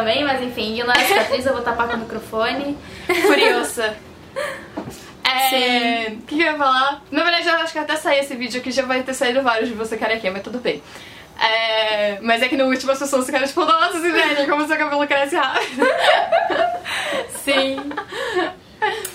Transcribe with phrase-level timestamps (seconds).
[0.00, 2.76] também, mas enfim, é a cicatriz, eu vou tapar com o microfone.
[3.26, 3.96] Furiosa.
[5.22, 6.08] É.
[6.10, 7.02] O que, que eu ia falar?
[7.10, 9.68] Na verdade, eu acho que até sair esse vídeo aqui já vai ter saído vários
[9.68, 10.82] de você carequinha, mas tudo bem.
[11.38, 15.06] É, mas é que no último as pessoas ficaram tipo, nossa, Sibeli, como seu cabelo
[15.06, 15.86] cresce rápido.
[17.44, 17.78] Sim.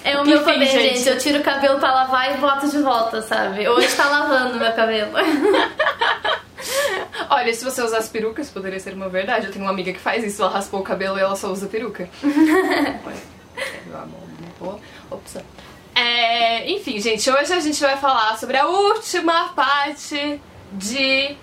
[0.04, 0.98] É o meu Enfim, cabelo, gente.
[0.98, 1.10] gente.
[1.10, 3.68] Eu tiro o cabelo pra lavar e boto de volta, sabe?
[3.68, 5.12] Hoje tá lavando meu cabelo.
[7.30, 9.48] Olha, se você usasse peruca, isso poderia ser uma verdade.
[9.48, 11.68] Eu tenho uma amiga que faz isso, ela raspou o cabelo e ela só usa
[11.68, 12.10] peruca.
[15.94, 20.42] É enfim, gente, hoje a gente vai falar sobre a última parte
[20.74, 21.38] de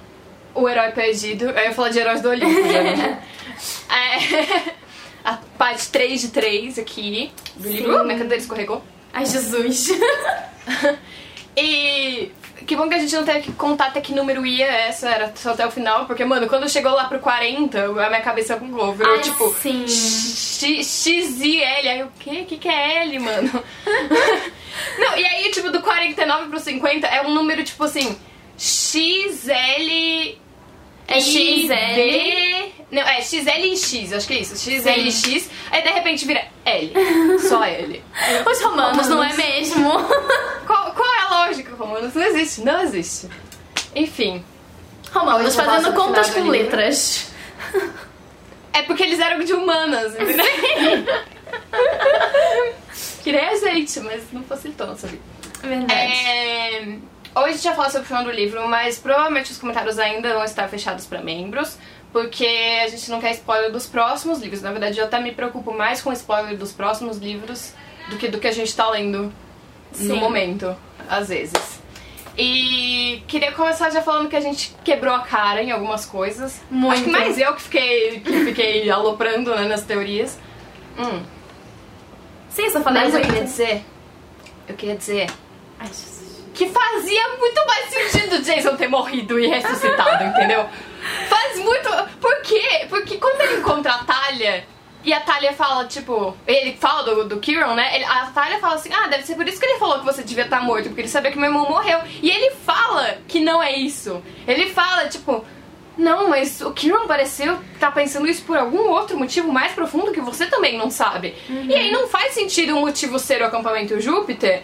[0.55, 1.47] O Herói Perdido.
[1.47, 3.33] Eu ia falar de Heróis do Olimpo, gente.
[3.89, 4.73] É,
[5.25, 8.01] a parte 3 de 3 aqui do livro.
[8.01, 8.83] Uh, minha cadeira escorregou.
[9.13, 9.91] Ai, Jesus.
[11.57, 12.33] E
[12.63, 15.33] que bom que a gente não teve que contar até que número ia essa, era
[15.35, 18.95] só até o final, porque, mano, quando chegou lá pro 40, a minha cabeça bugou,
[18.95, 19.87] virou Ai, tipo sim.
[19.87, 21.89] X, e L.
[21.89, 22.43] Aí o quê?
[22.43, 23.51] O que, que é L, mano?
[24.99, 28.17] não, e aí, tipo, do 49 pro 50 é um número tipo assim:
[28.57, 30.39] X, L.
[31.17, 32.73] É XL.
[32.91, 34.57] Não, é XL e X, acho que é isso.
[34.57, 35.51] XL e X.
[35.71, 36.93] Aí de repente vira L.
[37.39, 38.03] Só L.
[38.51, 39.91] Os romanos, não é mesmo?
[40.67, 42.15] Qual, qual é a lógica, Romanos?
[42.15, 43.29] Não existe, não existe.
[43.95, 44.45] Enfim.
[45.13, 47.33] Romanos fazendo contas com letras.
[48.73, 50.47] É porque eles eram de humanas, entendeu?
[53.23, 55.23] que nem a gente, mas não facilitou a nossa vida.
[55.63, 55.93] Verdade.
[55.93, 56.99] É...
[57.35, 60.35] Hoje a gente vai falar sobre o final do livro, mas provavelmente os comentários ainda
[60.35, 61.79] vão estar fechados para membros,
[62.13, 62.47] porque
[62.85, 64.61] a gente não quer spoiler dos próximos livros.
[64.61, 67.73] Na verdade, eu até me preocupo mais com spoiler dos próximos livros
[68.11, 69.33] do que do que a gente tá lendo
[69.99, 70.21] no Sim.
[70.21, 70.77] momento,
[71.09, 71.81] às vezes.
[72.37, 76.61] E queria começar já falando que a gente quebrou a cara em algumas coisas.
[76.71, 76.95] Muito.
[76.95, 80.39] Acho que mais eu que fiquei, que fiquei aloprando né, nas teorias.
[80.99, 81.23] Hum.
[82.51, 83.85] Sim, só falei Mas eu queria dizer.
[84.69, 85.31] Eu queria dizer
[85.83, 86.45] Ai, Jesus.
[86.55, 90.67] que fazia muito mais sentido o Jason ter morrido e ressuscitado, entendeu?
[91.29, 91.89] Faz muito.
[92.21, 92.87] Por quê?
[92.89, 94.65] Porque quando ele encontra a Talia
[95.05, 96.37] e a Talia fala, tipo.
[96.47, 97.97] Ele fala do, do Kieran, né?
[97.97, 100.23] Ele- a Talia fala assim: ah, deve ser por isso que ele falou que você
[100.23, 101.99] devia estar morto, porque ele sabia que meu irmão morreu.
[102.23, 104.23] E ele fala que não é isso.
[104.47, 105.45] Ele fala, tipo.
[105.99, 110.23] Não, mas o Kieran pareceu estar pensando isso por algum outro motivo mais profundo que
[110.23, 111.35] você também não sabe.
[111.51, 114.63] E aí não faz sentido o motivo ser o acampamento Júpiter,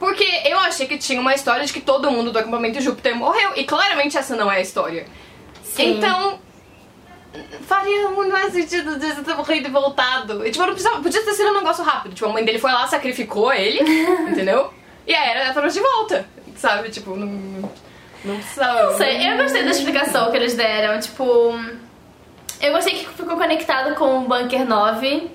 [0.00, 3.52] porque eu achei que tinha uma história de que todo mundo do acampamento Júpiter morreu,
[3.54, 5.06] e claramente essa não é a história.
[5.62, 5.98] Sim.
[5.98, 6.40] Então,
[7.66, 10.44] faria muito mais sentido de ter morrido e voltado.
[10.44, 12.14] E, tipo, não precisava, podia ter sido um negócio rápido.
[12.14, 13.78] Tipo, a mãe dele foi lá, sacrificou ele,
[14.26, 14.72] entendeu?
[15.06, 16.88] E aí era trouxe de volta, sabe?
[16.88, 17.70] Tipo, não,
[18.24, 18.92] não precisava.
[18.92, 20.98] Não sei, eu gostei da explicação que eles deram.
[20.98, 21.54] Tipo,
[22.62, 25.30] eu gostei que ficou conectado com o Bunker 9.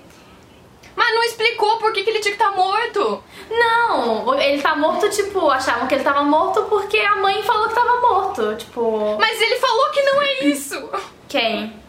[0.95, 3.23] Mas não explicou por que, que ele tinha que estar morto.
[3.49, 7.75] Não, ele tá morto, tipo, achavam que ele tava morto porque a mãe falou que
[7.75, 8.55] tava morto.
[8.55, 10.89] Tipo, Mas ele falou que não é isso.
[11.27, 11.83] quem?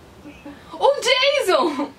[0.73, 1.91] O Jason!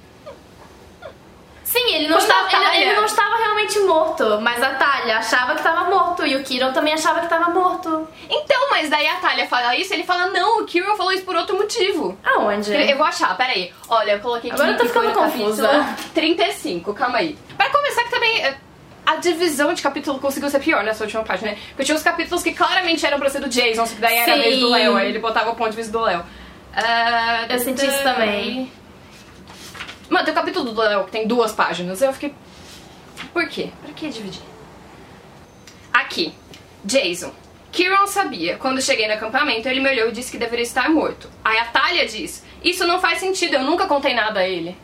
[1.68, 5.54] Sim, ele não, a estava, ele, ele não estava realmente morto, mas a Talia achava
[5.54, 8.08] que tava morto e o Kiron também achava que tava morto.
[8.30, 11.36] Então, mas daí a Talia fala isso, ele fala, não, o Kirill falou isso por
[11.36, 12.18] outro motivo.
[12.24, 12.74] Aonde?
[12.74, 13.74] Eu vou achar, peraí.
[13.90, 15.68] Olha, eu coloquei aqui Agora eu tô ficando confusa.
[15.68, 17.38] capítulo 35, calma aí.
[17.58, 18.56] Pra começar que também é,
[19.06, 21.58] a divisão de capítulo conseguiu ser pior nessa última parte, né?
[21.72, 24.32] Porque tinha os capítulos que claramente eram pra ser do Jason, só que daí era
[24.32, 24.42] a Sim.
[24.42, 26.24] vez do Léo, aí ele botava o ponto de vista do Léo.
[26.74, 28.72] Ah, Eu senti isso também.
[30.10, 32.34] Mano, tem o capítulo do Léo que tem duas páginas, eu fiquei...
[33.34, 33.72] Por quê?
[33.84, 34.42] Pra que dividir?
[35.94, 36.34] Aqui,
[36.84, 37.34] Jason.
[37.72, 38.58] Kieran sabia.
[38.58, 41.30] Quando cheguei no acampamento, ele me olhou e disse que deveria estar morto.
[41.44, 44.78] Aí a Talia diz: Isso não faz sentido, eu nunca contei nada a ele.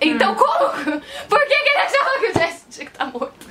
[0.00, 0.68] Então como?
[1.28, 3.45] Por que, que ele achava que o Jason tinha que estar morto?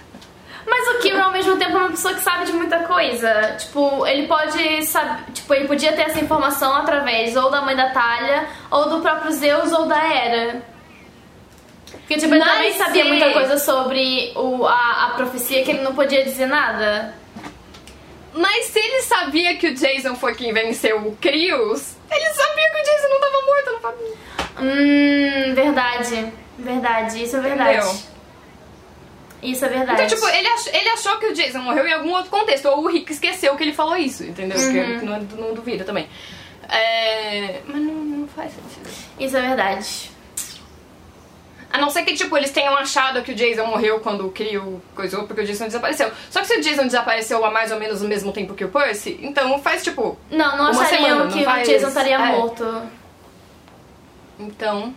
[0.67, 3.55] Mas o Kiron ao mesmo tempo é uma pessoa que sabe de muita coisa.
[3.59, 5.31] Tipo, ele pode saber.
[5.31, 9.31] Tipo, ele podia ter essa informação através ou da mãe da Talia, ou do próprio
[9.31, 10.63] Zeus, ou da Hera.
[11.91, 15.81] Porque, tipo, ele Mas também sabia muita coisa sobre o, a, a profecia que ele
[15.81, 17.13] não podia dizer nada.
[18.33, 22.77] Mas se ele sabia que o Jason foi quem venceu o Crios, ele sabia que
[22.77, 24.13] o Jason não tava morto, não sabia.
[24.61, 26.33] Hum, verdade.
[26.57, 27.77] Verdade, isso é verdade.
[27.77, 28.14] Entendeu?
[29.41, 30.01] Isso é verdade.
[30.03, 32.65] Então, tipo, ele achou, ele achou que o Jason morreu em algum outro contexto.
[32.67, 34.57] Ou o Rick esqueceu que ele falou isso, entendeu?
[34.57, 36.07] Que, que não, não duvida também.
[36.67, 38.89] É, Mas não, não faz sentido.
[39.19, 40.11] Isso é verdade.
[41.71, 44.81] A não ser que, tipo, eles tenham achado que o Jason morreu quando o Crio
[44.95, 46.09] coisou, porque o Jason desapareceu.
[46.31, 48.69] Só que se o Jason desapareceu há mais ou menos o mesmo tempo que o
[48.69, 50.17] Percy, então faz, tipo...
[50.31, 51.67] Não, não achariam semana, não que faz?
[51.67, 52.31] o Jason estaria É.
[52.31, 52.81] morto.
[54.39, 54.93] Então...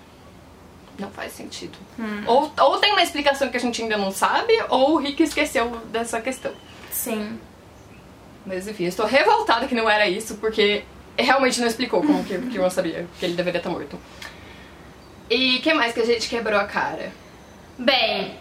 [0.98, 1.78] Não faz sentido.
[1.98, 2.24] Hum.
[2.26, 5.70] Ou, ou tem uma explicação que a gente ainda não sabe, ou o Rick esqueceu
[5.92, 6.52] dessa questão.
[6.90, 7.38] Sim.
[8.44, 10.84] Mas enfim, eu estou revoltada que não era isso, porque
[11.16, 13.98] realmente não explicou como que, que eu sabia que ele deveria estar morto.
[15.30, 17.12] E que mais que a gente quebrou a cara?
[17.78, 18.36] Bem,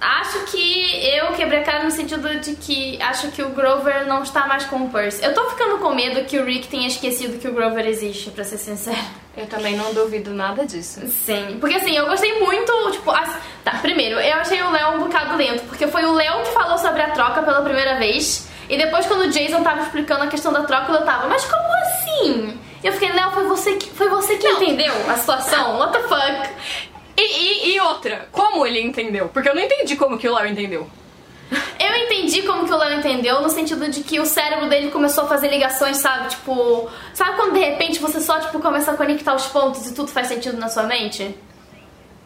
[0.00, 4.22] acho que eu quebrei a cara no sentido de que acho que o Grover não
[4.22, 5.24] está mais com o Percy.
[5.24, 8.44] Eu tô ficando com medo que o Rick tenha esquecido que o Grover existe, pra
[8.44, 8.96] ser sincero.
[9.36, 11.00] Eu também não duvido nada disso.
[11.24, 14.98] Sim, porque assim, eu gostei muito, tipo, as- tá, primeiro, eu achei o Léo um
[15.00, 18.76] bocado lento, porque foi o Léo que falou sobre a troca pela primeira vez, e
[18.76, 22.58] depois quando o Jason tava explicando a questão da troca, eu tava, mas como assim?
[22.82, 25.78] E eu fiquei, Léo, foi você que, foi você que entendeu a situação?
[25.78, 26.50] What the fuck?
[27.16, 27.41] E
[27.92, 29.28] outra, como ele entendeu?
[29.32, 30.88] Porque eu não entendi como que o Léo entendeu.
[31.78, 35.24] Eu entendi como que o Léo entendeu, no sentido de que o cérebro dele começou
[35.24, 36.28] a fazer ligações, sabe?
[36.30, 40.08] Tipo, sabe quando de repente você só, tipo, começa a conectar os pontos e tudo
[40.08, 41.36] faz sentido na sua mente?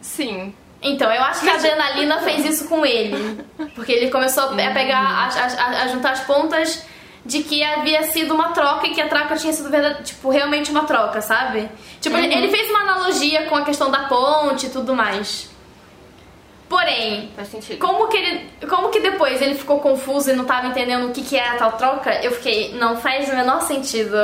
[0.00, 0.54] Sim.
[0.80, 3.44] Então, eu acho que a adrenalina fez isso com ele.
[3.74, 6.84] Porque ele começou a pegar, a, a- a juntar as pontas
[7.24, 10.70] de que havia sido uma troca e que a troca tinha sido verdade, tipo, realmente
[10.70, 11.68] uma troca, sabe?
[12.00, 15.50] Tipo, ele- ele fez uma analogia com a questão da ponte e tudo mais.
[16.68, 17.30] Porém,
[17.78, 18.50] como que ele.
[18.68, 21.56] Como que depois ele ficou confuso e não tava entendendo o que, que era a
[21.56, 24.16] tal troca, eu fiquei, não faz o menor sentido.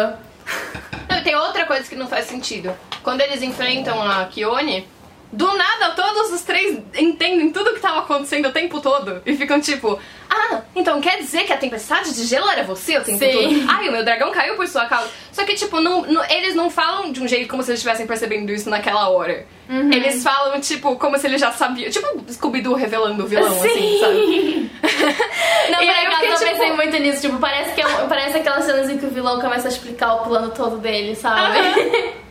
[1.09, 2.75] Não, e tem outra coisa que não faz sentido.
[3.03, 4.89] Quando eles enfrentam a Kione,
[5.32, 9.23] do nada todos os três entendem tudo que tava acontecendo o tempo todo.
[9.25, 9.99] E ficam tipo,
[10.29, 13.32] ah, então quer dizer que a tempestade de gelo era você o tempo Sim.
[13.32, 13.64] todo?
[13.70, 15.08] Ai, o meu dragão caiu por sua causa.
[15.32, 18.06] Só que, tipo, não, não- eles não falam de um jeito como se eles estivessem
[18.06, 19.46] percebendo isso naquela hora.
[19.70, 19.90] Uhum.
[19.93, 21.90] Eles falam, tipo, como se eles já sabiam.
[21.90, 24.14] Tipo, Scooby-Doo revelando o vilão, assim, sabe?
[24.26, 24.70] Sim.
[25.70, 27.20] Não, E por aí eu fiquei, tipo- pensei muito nisso.
[27.23, 30.19] Tipo, parece, que é parece aquelas cenas em que o vilão começa a explicar o
[30.25, 31.58] plano todo dele, sabe?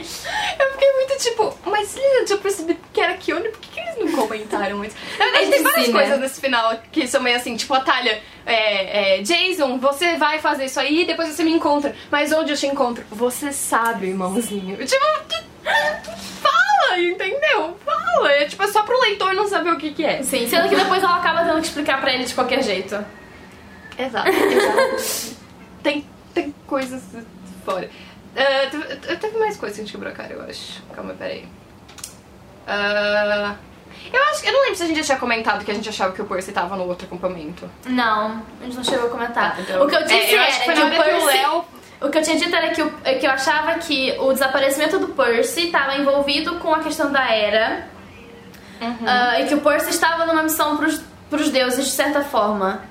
[0.00, 3.80] Eu fiquei muito tipo, mas eles já tinham percebido que era Kione, por que, que
[3.80, 4.96] eles não comentaram antes?
[5.18, 6.00] Na verdade, tem várias si, né?
[6.00, 10.38] coisas nesse final que são meio assim, tipo, a Talia, é, é, Jason, você vai
[10.38, 11.94] fazer isso aí e depois você me encontra.
[12.10, 13.04] Mas onde eu te encontro?
[13.10, 14.76] Você sabe, irmãozinho.
[14.84, 15.04] Tipo,
[16.42, 17.76] fala, entendeu?
[17.84, 18.32] Fala.
[18.32, 20.22] É tipo, é só pro leitor não saber o que que é.
[20.22, 23.04] Sim, sendo que depois ela acaba tendo que explicar pra ele de qualquer jeito.
[23.98, 25.36] Exato, exato.
[25.82, 27.02] tem, tem coisas
[27.64, 27.88] fora.
[28.36, 30.82] Ah, teve, teve mais coisas que a gente quebrou a cara, eu acho.
[30.94, 31.46] Calma, peraí.
[32.66, 33.54] Ah,
[34.12, 34.48] eu acho que.
[34.48, 36.24] Eu não lembro se a gente já tinha comentado que a gente achava que o
[36.24, 37.70] Percy tava no outro acampamento.
[37.86, 39.54] Não, a gente não chegou a comentar.
[39.56, 41.26] Tá, então- o que eu disse É, eu acho que foi que o Percy...
[41.38, 41.64] Léo-
[42.00, 44.98] O que eu tinha dito era que, o, é que eu achava que o desaparecimento
[44.98, 47.86] do Percy estava envolvido com a questão da Era
[48.80, 48.96] Uhum.
[49.06, 52.82] ah, e que o Percy estava numa missão pros, pros deuses de certa forma.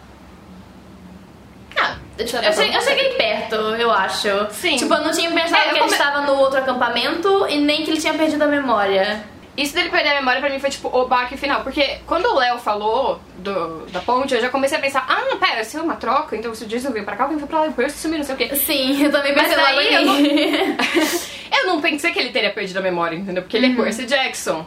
[1.77, 4.27] Ah, Eu cheguei, eu cheguei perto, eu acho.
[4.51, 4.75] Sim.
[4.75, 7.83] Tipo, eu não tinha pensado É, que ele come- estava no outro acampamento e nem
[7.83, 9.23] que ele tinha perdido a memória.
[9.55, 11.61] Isso dele perder a memória pra mim foi tipo o baque final.
[11.61, 15.63] Porque quando o Léo falou do, da ponte, eu já comecei a pensar: ah, pera,
[15.63, 17.67] se é uma troca, então se o Jason veio pra cá, alguém foi pra lá,
[17.67, 18.55] o Percy sumiu, não sei o quê.
[18.55, 20.77] Sim, eu também Mas pensei logo daí eu ali.
[21.53, 23.43] Eu não pensei que ele teria perdido a memória, entendeu?
[23.43, 24.65] Porque ele é Percy Jackson.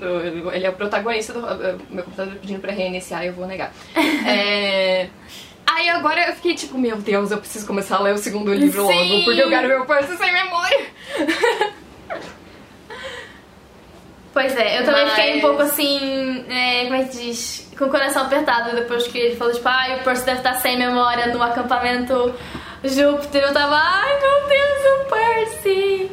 [0.00, 1.40] Ele é o protagonista do.
[1.40, 3.70] uh, Meu computador pedindo pra reiniciar e eu vou negar.
[4.26, 5.08] É,
[5.74, 8.86] Aí agora eu fiquei tipo, meu Deus, eu preciso começar a ler o segundo livro
[8.86, 9.10] Sim.
[9.10, 10.86] logo, porque eu quero ver o Percy sem memória.
[14.32, 17.70] Pois é, eu também Mas- fiquei um pouco assim, é, como é que diz?
[17.78, 20.78] Com o coração apertado depois que ele falou, tipo, ai, o Percy deve estar sem
[20.78, 22.34] memória no acampamento
[22.82, 23.42] Júpiter.
[23.42, 26.10] Eu tava, ai meu Deus, o Percy!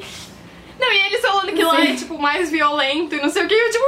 [0.80, 1.92] Não, e eles falando que lá Sim.
[1.94, 3.84] é tipo mais violento e não sei o que, eu tipo.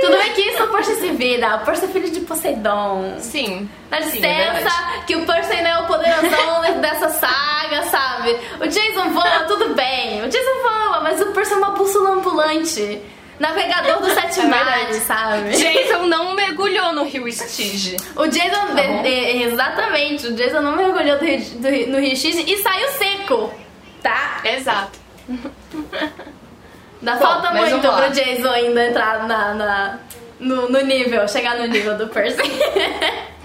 [0.00, 3.14] Tudo bem que isso o Percy se vira, o Percy é filho de Poseidon.
[3.18, 3.68] Sim.
[3.90, 5.04] Dá Sim, é licença, verdade.
[5.06, 8.36] que o Percy ainda é o poderosão dentro dessa saga, sabe?
[8.60, 10.22] O Jason voa, tudo bem.
[10.24, 13.00] O Jason voa, mas o Percy é uma bússola ambulante.
[13.38, 15.50] Navegador dos sete É mares, sabe?
[15.50, 17.96] Jason não mergulhou no rio Stige.
[18.16, 22.56] O Jason, Tá de- exatamente, o Jason não mergulhou do, do no Rio X e
[22.62, 23.52] saiu seco,
[24.02, 24.40] tá?
[24.44, 24.98] Exato.
[27.02, 29.98] Dá Bom, falta muito pro Jason ainda entrar na, na-
[30.40, 32.38] no, no nível, chegar no nível do Percy.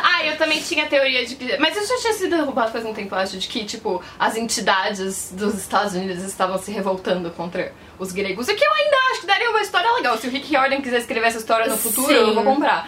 [0.00, 1.56] Ah, eu também tinha a teoria de que.
[1.58, 4.36] Mas isso já tinha sido derrubado faz um tempo, eu acho, de que, tipo, as
[4.36, 8.46] entidades dos Estados Unidos estavam se revoltando contra os gregos.
[8.48, 10.16] O que eu ainda acho que daria uma história legal.
[10.18, 12.14] Se o Rick Riordan quiser escrever essa história no futuro, Sim.
[12.14, 12.86] eu vou comprar.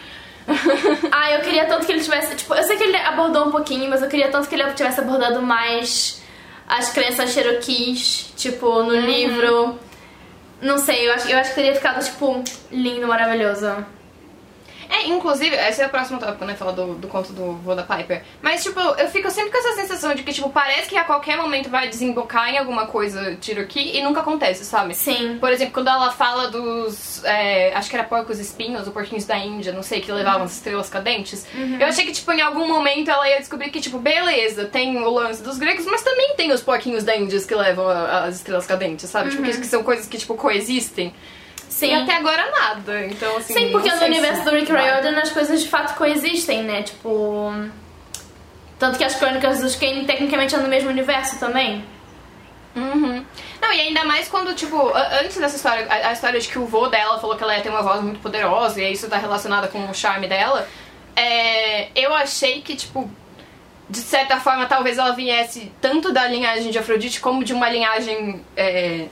[1.11, 2.35] ah, eu queria tanto que ele tivesse.
[2.37, 5.01] Tipo, eu sei que ele abordou um pouquinho, mas eu queria tanto que ele tivesse
[5.01, 6.20] abordado mais
[6.79, 8.85] as crenças Cherokees, tipo, Uhum.
[8.87, 9.79] no livro.
[10.63, 13.85] Não sei, eu acho, eu acho que teria ficado, tipo, lindo, maravilhoso.
[14.91, 16.55] É, inclusive, esse é o próximo tópico, né?
[16.57, 18.23] Falar do, do conto do vô da Piper.
[18.43, 21.37] Mas, tipo, eu fico sempre com essa sensação de que, tipo, parece que a qualquer
[21.37, 24.95] momento vai desembocar em alguma coisa Cherokee e nunca acontece, sabe?
[24.95, 25.39] Sim.
[25.39, 27.23] Por exemplo, quando ela fala dos.
[27.25, 30.55] é, acho que era porcos espinhos ou porquinhos da Índia, não sei, que levavam as
[30.55, 31.47] estrelas cadentes.
[31.81, 35.09] Eu achei que, tipo, em algum momento ela ia descobrir que, tipo, beleza, tem o
[35.11, 38.67] lance dos gregos, mas também tem os porquinhos da Índia que levam a- as estrelas
[38.67, 39.31] cadentes, sabe?
[39.31, 41.15] Tipo, que, que são coisas que, tipo, coexistem.
[41.71, 41.93] Sim.
[41.93, 43.07] E até agora nada.
[43.07, 43.55] Então, assim.
[43.55, 44.71] Sim, porque no universo do Rick.
[44.71, 46.83] Riordan as coisas de fato coexistem, né?
[46.83, 47.55] Tipo.
[48.79, 51.85] Tanto que as crônicas dos Kane tecnicamente são no mesmo universo também.
[52.75, 53.25] Uhum.
[53.61, 56.67] Não, e ainda mais quando, tipo, antes dessa história, a, a história de que o
[56.67, 59.71] vô dela falou que ela ia ter uma voz muito poderosa e isso tá relacionado
[59.71, 60.67] com o charme dela,
[61.15, 63.11] é, eu achei que, tipo,
[63.89, 68.45] de certa forma, talvez ela viesse tanto da linhagem de Afrodite como de uma linhagem.
[68.57, 69.07] É,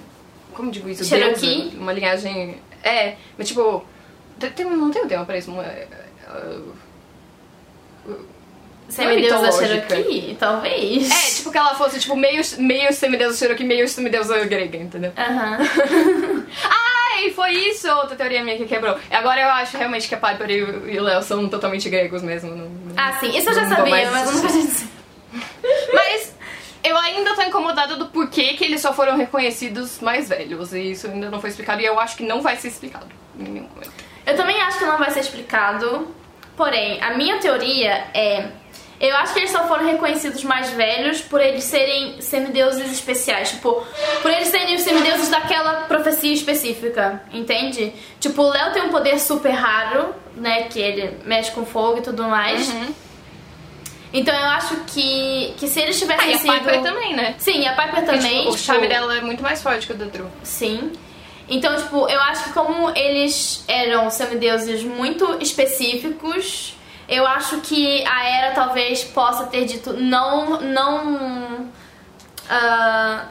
[0.59, 1.05] como digo isso?
[1.05, 1.63] Cherokee?
[1.71, 2.61] Deusa, uma linhagem.
[2.83, 3.83] É, mas tipo.
[4.55, 5.51] tem- não tem um tema pra isso.
[5.51, 5.87] uma- é,
[6.29, 6.59] é,
[8.89, 9.97] Semideusa mitológica.
[9.97, 10.37] Cherokee?
[10.41, 11.11] Talvez.
[11.11, 15.13] é, tipo que ela fosse tipo meio, meio semideusa Cherokee, meio semideusa grega, entendeu?
[15.17, 15.59] Aham.
[16.65, 18.97] Ai, foi isso outra teoria minha que quebrou.
[19.11, 22.55] Agora eu acho realmente que a Piper e o Léo são totalmente gregos mesmo.
[22.55, 23.37] não- Ah, sim.
[23.37, 24.87] Isso eu já sabia, mais mas eu não podia dizer.
[25.93, 26.35] Mas
[26.83, 30.73] eu ainda tô incomodada do porquê que eles só foram reconhecidos mais velhos.
[30.73, 31.81] E isso ainda não foi explicado.
[31.81, 33.07] E eu acho que não vai ser explicado
[33.39, 33.93] em nenhum momento.
[34.27, 36.15] Eu também acho que não vai ser explicado.
[36.57, 38.47] Porém, a minha teoria é.
[39.01, 43.51] Eu acho que eles só foram reconhecidos mais velhos por eles serem semideuses especiais.
[43.51, 43.87] Tipo,
[44.21, 47.93] por eles serem os semideuses daquela profecia específica, entende?
[48.19, 50.65] Tipo, o Léo tem um poder super raro, né?
[50.65, 52.69] Que ele mexe com fogo e tudo mais.
[54.13, 56.53] Então eu acho que, que se eles tivessem Ah, e a sido.
[56.53, 57.35] Piper também, né?
[57.39, 58.39] Sim, a Piper Porque, também.
[58.39, 60.31] tipo, o tipo, charme dela é muito mais forte que o do Drew.
[60.43, 60.93] Sim.
[61.49, 66.75] Então, tipo, eu acho que como eles eram semideuses muito específicos,
[67.09, 71.71] eu acho que a Era talvez possa ter dito não, não
[72.51, 73.27] ah,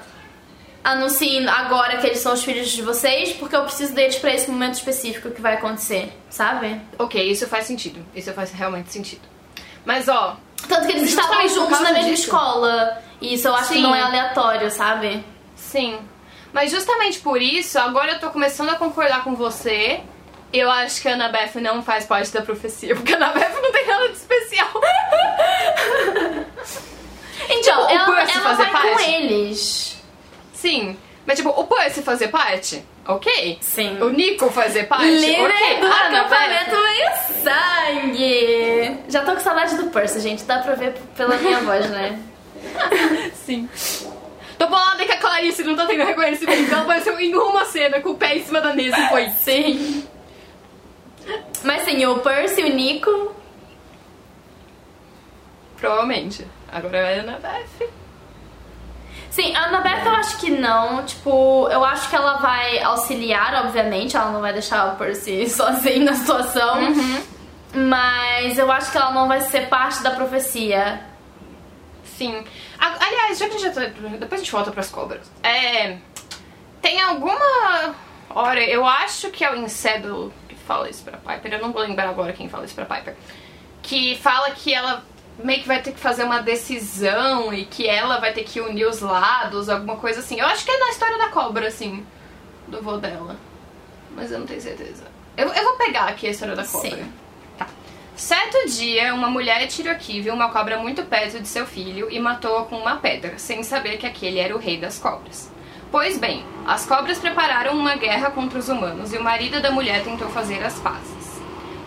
[0.84, 4.50] anunciem agora que eles são os filhos de vocês, porque eu preciso deles pra esse
[4.50, 6.80] momento específico que vai acontecer, sabe?
[6.98, 8.04] Ok, isso faz sentido.
[8.16, 9.22] Isso faz realmente sentido.
[9.86, 10.38] Mas ó,
[10.68, 12.24] Tanto que eles estavam juntos na mesma disso.
[12.24, 13.02] escola.
[13.22, 13.82] E isso eu acho que Sim.
[13.84, 15.24] não é aleatório, sabe?
[15.56, 16.00] sim.
[16.54, 20.00] Mas justamente por isso, agora eu tô começando a concordar com você.
[20.52, 23.86] Eu acho que a Annabeth não faz parte da profecia, porque a Annabeth não tem
[23.86, 24.68] nada de especial.
[27.50, 29.10] Então, o ela, ela vai com parte?
[29.10, 29.98] eles.
[30.54, 30.98] Sim.
[31.28, 32.84] Mas tipo, o Percy fazer parte?
[33.06, 33.58] Ok.
[33.62, 34.02] Sim.
[34.02, 35.06] O Nico fazer parte?
[35.10, 35.80] Líder ok.
[35.82, 37.10] do A Annabeth- acampamento meio
[37.44, 38.98] sangue.
[39.10, 40.44] Já tô com saudade do Percy, gente.
[40.46, 42.18] Dá pra ver pela minha voz, né?
[43.46, 43.70] Sim.
[44.58, 46.62] Tô bolada que a Clarice não tá tendo reconhecimento.
[46.62, 49.30] Então ela apareceu em uma cena com o pé em cima da mesa e foi.
[49.32, 50.08] Sim.
[51.64, 53.36] Mas sim, o Percy e o Nico.
[55.78, 56.48] Provavelmente.
[56.72, 57.90] Agora é a Annabeth.
[59.30, 61.06] Sim, a Annabeth eu acho que não.
[61.06, 64.16] Tipo, eu acho que ela vai auxiliar, obviamente.
[64.16, 66.78] Ela não vai deixar o Percy sozinho na situação.
[67.74, 71.02] Mas eu acho que ela não vai ser parte da profecia.
[72.04, 72.44] Sim.
[72.80, 75.30] Aliás, já que a gente já tá, Depois a gente volta pras cobras.
[75.44, 75.98] É.
[76.82, 77.96] Tem alguma
[78.30, 78.64] hora.
[78.64, 81.54] Eu acho que é o Incedo que fala isso pra Piper.
[81.54, 83.16] Eu não vou lembrar agora quem fala isso pra Piper.
[83.84, 85.04] Que fala que ela
[85.44, 88.88] meio que vai ter que fazer uma decisão e que ela vai ter que unir
[88.88, 90.40] os lados, alguma coisa assim.
[90.40, 92.06] Eu acho que é na história da cobra, assim.
[92.68, 93.36] Do vô dela.
[94.16, 95.04] Mas eu não tenho certeza.
[95.36, 96.90] Eu, eu vou pegar aqui a história da cobra.
[96.90, 97.14] Sim.
[97.58, 97.68] Tá.
[98.16, 102.66] Certo dia, uma mulher Cherokee viu uma cobra muito perto de seu filho e matou-a
[102.66, 105.52] com uma pedra, sem saber que aquele era o rei das cobras.
[105.92, 110.04] Pois bem, as cobras prepararam uma guerra contra os humanos e o marido da mulher
[110.04, 111.40] tentou fazer as pazes.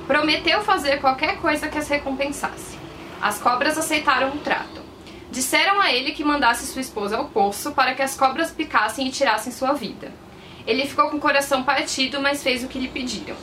[0.07, 2.80] Prometeu fazer qualquer coisa que as recompensasse.
[3.21, 4.81] As cobras aceitaram o trato.
[5.31, 9.11] Disseram a ele que mandasse sua esposa ao poço para que as cobras picassem e
[9.11, 10.11] tirassem sua vida.
[10.67, 13.37] Ele ficou com o coração partido, mas fez o que lhe pediram.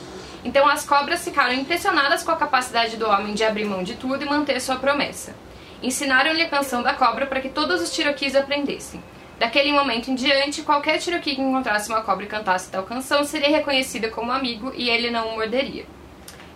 [0.44, 4.24] Então as cobras ficaram impressionadas com a capacidade do homem de abrir mão de tudo
[4.24, 5.36] e manter sua promessa.
[5.84, 9.02] Ensinaram-lhe a canção da cobra para que todos os Cherokees aprendessem.
[9.38, 13.50] Daquele momento em diante, qualquer Cherokee que encontrasse uma cobra e cantasse tal canção seria
[13.50, 15.86] reconhecida como amigo e ele não o morderia.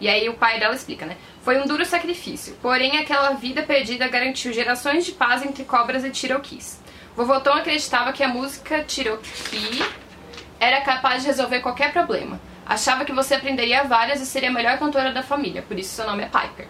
[0.02, 1.16] E aí o pai dela explica, né?
[1.44, 6.12] Foi um duro sacrifício, porém aquela vida perdida garantiu gerações de paz entre cobras e
[6.14, 6.82] Cherokees.
[7.16, 9.86] Vovô Tom acreditava que a música Cherokee
[10.60, 12.42] era capaz de resolver qualquer problema.
[12.66, 16.06] Achava que você aprenderia várias e seria a melhor cantora da família, por isso seu
[16.08, 16.68] nome é Piper.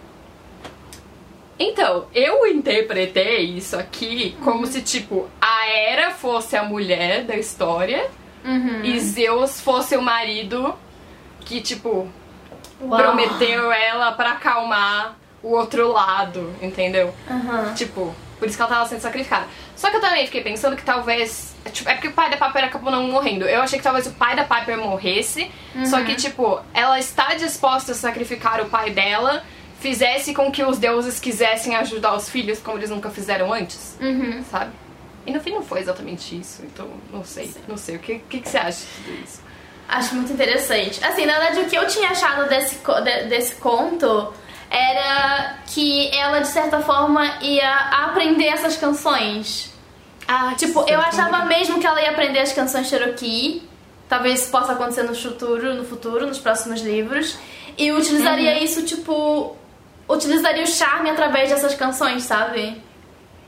[1.58, 8.10] Então, eu interpretei isso aqui como se, tipo, a Era fosse a mulher da história
[8.84, 10.74] e Zeus fosse o marido
[11.44, 12.10] que, tipo,
[12.82, 13.00] Uau.
[13.00, 17.14] prometeu ela pra acalmar o outro lado, entendeu?
[17.30, 17.74] Aham.
[17.74, 19.46] Tipo, por isso que ela tava sendo sacrificada.
[19.76, 21.54] Só que eu também fiquei pensando que talvez.
[21.72, 23.44] Tipo, é porque o pai da Piper acabou não morrendo.
[23.44, 25.50] Eu achei que talvez o pai da Piper morresse.
[25.84, 29.42] Só que, tipo, ela está disposta a sacrificar o pai dela,
[29.80, 33.96] fizesse com que os deuses quisessem ajudar os filhos como eles nunca fizeram antes.
[34.00, 34.42] Uhum.
[34.50, 34.70] Sabe?
[35.26, 36.62] E no fim não foi exatamente isso.
[36.64, 37.52] Então, não sei.
[37.68, 37.96] Não sei.
[37.96, 39.40] O que, que, que você acha de tudo isso?
[39.92, 41.04] Acho muito interessante.
[41.04, 42.78] Assim, na verdade, o que eu tinha achado desse,
[43.28, 44.32] desse conto
[44.70, 47.74] era que ela, de certa forma, ia
[48.06, 49.70] aprender essas canções.
[50.26, 53.68] Ah, Tipo, eu achava mesmo que ela ia aprender as canções Cherokee.
[54.08, 57.36] Talvez isso possa acontecer no futuro, no futuro, nos próximos livros.
[57.76, 59.54] E utilizaria isso, tipo.
[60.08, 62.80] Utilizaria o charme através dessas canções, sabe?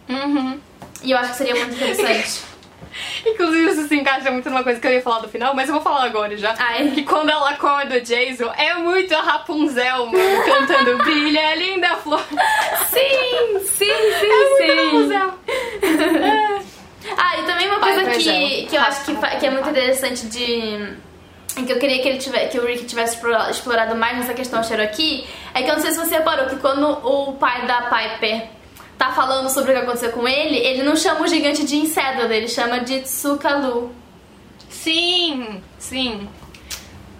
[0.08, 0.58] Uhum.
[1.02, 2.42] E eu acho que seria muito interessante.
[3.26, 5.74] Inclusive, isso se encaixa muito numa coisa que eu ia falar do final, mas eu
[5.74, 6.54] vou falar agora já.
[6.58, 6.90] Ai.
[6.90, 12.22] Que quando ela acorda o Jason, é muito a Rapunzel, mano, cantando Brilha, linda flor.
[12.88, 13.84] sim, sim,
[14.20, 15.14] sim, É muito sim.
[15.14, 16.64] Rapunzel.
[17.18, 18.32] Ah, e também uma coisa presel.
[18.34, 20.94] que, que eu acho que, que é muito interessante de.
[21.66, 24.62] que eu queria que, ele tivesse, que o Rick tivesse explora- explorado mais nessa questão
[24.64, 28.46] Cherokee é que eu não sei se você reparou que quando o pai da Piper
[28.98, 32.32] tá falando sobre o que aconteceu com ele, ele não chama o gigante de Incedro,
[32.32, 33.92] ele chama de Tsukalu.
[34.68, 36.28] Sim, sim.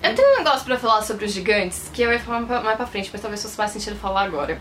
[0.03, 2.87] Eu tenho um negócio pra falar sobre os gigantes que eu ia falar mais pra
[2.87, 4.61] frente, mas talvez fosse mais sentido falar agora.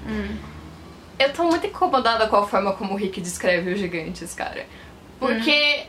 [1.19, 4.65] Eu tô muito incomodada com a forma como o Rick descreve os gigantes, cara.
[5.19, 5.83] Porque,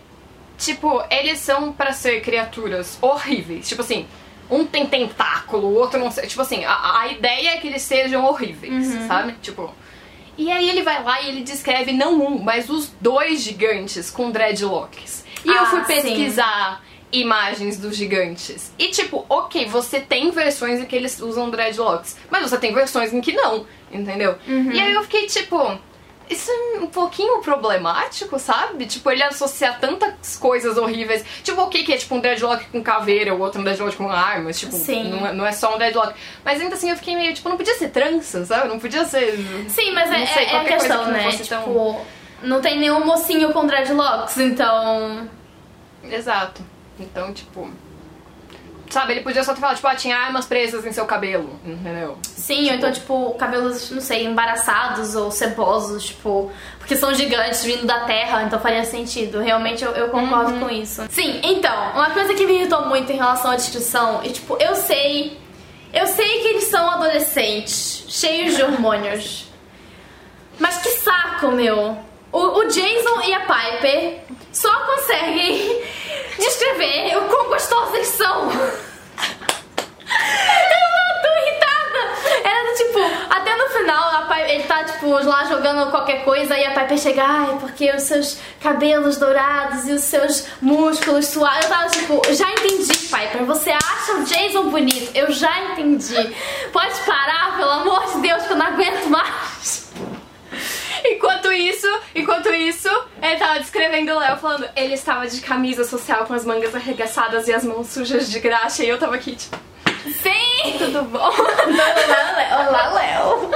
[0.59, 3.69] tipo, eles são pra ser criaturas horríveis.
[3.69, 4.07] Tipo assim,
[4.51, 6.27] um tem tentáculo, o outro não sei.
[6.27, 9.35] Tipo assim, a, a ideia é que eles sejam horríveis, sabe?
[9.41, 9.73] Tipo.
[10.37, 14.31] E aí ele vai lá e ele descreve não um, mas os dois gigantes com
[14.31, 15.25] dreadlocks.
[15.45, 15.87] E eu Ah, fui sim.
[16.03, 18.73] pesquisar imagens dos gigantes.
[18.79, 23.13] E tipo, ok, você tem versões em que eles usam dreadlocks, mas você tem versões
[23.13, 24.37] em que não, entendeu?
[24.49, 25.79] E aí eu fiquei tipo,
[26.29, 28.87] isso é um pouquinho problemático, sabe?
[28.87, 31.25] Tipo, ele associar tantas coisas horríveis.
[31.43, 34.09] Tipo, o que que é tipo um dreadlock com caveira, o outro um dreadlock com
[34.11, 35.11] armas, tipo, Sim.
[35.11, 36.15] Não, é, não é só um dreadlock.
[36.45, 38.69] Mas ainda assim eu fiquei meio, tipo, não podia ser trança, sabe?
[38.69, 39.37] Não podia ser.
[39.69, 41.25] Sim, mas é, sei, é- é a questão, que né?
[41.25, 42.01] fosse tão- Tipo,
[42.43, 45.29] não tem nenhum mocinho com dreadlocks, então.
[46.03, 46.63] Exato.
[46.99, 47.71] Então, tipo.
[48.95, 52.17] Sabe, ele podia só ter falado, tipo, ah, tinha armas presas em seu cabelo, entendeu?
[52.23, 57.85] Sim, ou então, tipo, cabelos, não sei, embaraçados ou cebosos, tipo, porque são gigantes vindo
[57.85, 59.41] da terra, então faria sentido.
[59.41, 61.05] Realmente eu, eu concordo com isso.
[61.11, 64.77] Sim, então, uma coisa que me irritou muito em relação à descrição, e tipo, eu
[64.77, 65.41] sei.
[65.93, 69.49] Eu sei que eles são adolescentes, cheios de hormônios.
[70.57, 71.99] Mas que saco, meu!
[72.35, 74.19] O, o Jason e a Piper
[74.53, 75.81] só conseguem
[76.37, 78.49] descrever o quão gostosos eles são.
[78.51, 78.85] Do
[82.77, 82.99] tipo,
[83.31, 87.57] até no final, ele tá, tipo, lá jogando qualquer coisa e a Piper chega, ai,
[87.61, 91.65] porque os seus cabelos dourados e os seus músculos suaves.
[91.65, 93.45] Eu tava tipo, já entendi, Piper.
[93.45, 95.13] Você acha o Jason bonito?
[95.15, 96.35] Eu já entendi.
[96.73, 99.84] Pode parar, pelo amor de Deus, que eu não aguento mais.
[101.13, 102.89] Enquanto isso, enquanto isso,
[103.21, 107.47] ele tava descrevendo o Léo falando, ele estava de camisa social com as mangas arregaçadas
[107.47, 109.57] e as mãos sujas de graxa, e eu tava aqui, tipo,
[110.23, 110.77] Sim!
[110.79, 111.19] tudo bom?
[111.19, 112.69] Olá, Léo.
[112.69, 113.51] Olá, Léo.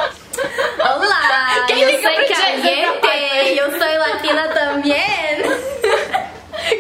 [0.79, 1.65] Olá!
[1.67, 2.13] Quem eu liga sou
[3.01, 4.93] pra eu sou latina também.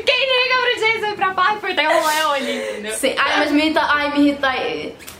[0.04, 2.94] Quem liga pro Jason pra Piper tem o Léo ali, entendeu?
[2.94, 3.14] Sim.
[3.18, 3.81] Ai, mas me irrita.
[3.83, 4.48] Ai, me irrita.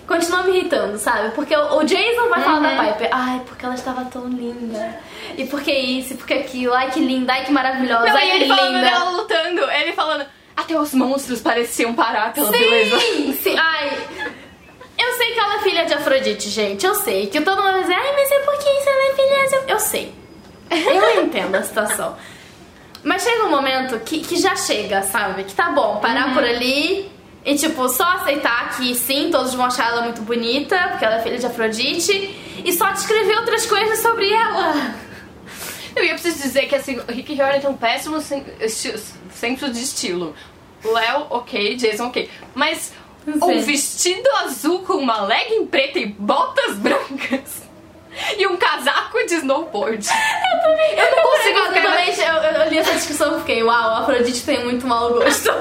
[0.09, 1.33] Continua me irritando, sabe?
[1.35, 3.11] Porque o Jason vai falar da Piper.
[3.13, 4.99] Ai, porque ela estava tão linda.
[5.37, 6.73] E porque isso, e porque aquilo.
[6.73, 7.35] Ai, que linda.
[7.35, 8.07] Ai, que maravilhosa.
[8.07, 8.81] Não, ai, que ele falando linda.
[8.81, 12.99] dela lutando, ele falando, até os monstros pareciam parar pela beleza.
[12.99, 13.57] Sim, sim.
[13.59, 13.99] Ai.
[14.99, 16.87] Eu sei que ela é filha de Afrodite, gente.
[16.87, 17.27] Eu sei.
[17.27, 19.73] Que todo mundo vai dizer, ai, mas é porque isso ela é filha de...
[19.73, 20.15] Eu sei.
[20.71, 22.17] Eu entendo a situação.
[23.05, 25.45] Mas chega um momento que, que já chega, sabe?
[25.45, 27.09] Que tá bom, parar por ali
[27.49, 31.23] e, tipo, só aceitar que sim, todos vão achar ela muito bonita, porque ela é
[31.23, 32.13] filha de Afrodite,
[32.63, 34.95] e só descrever outras coisas sobre ela.
[35.97, 40.35] Eu ia preciso dizer que assim, o Rick Riordan tem um péssimo senso de estilo.
[40.85, 42.31] Léo, ok, Jason, ok.
[42.55, 42.93] Mas
[43.27, 47.68] um vestido azul com uma legging preta e botas brancas
[48.37, 50.07] e um casaco de snowboard.
[50.09, 50.99] Eu também.
[50.99, 54.43] Eu não consigo Eu, também, eu, eu li essa discussão e fiquei, uau, a Afrodite
[54.45, 55.51] tem muito mau gosto.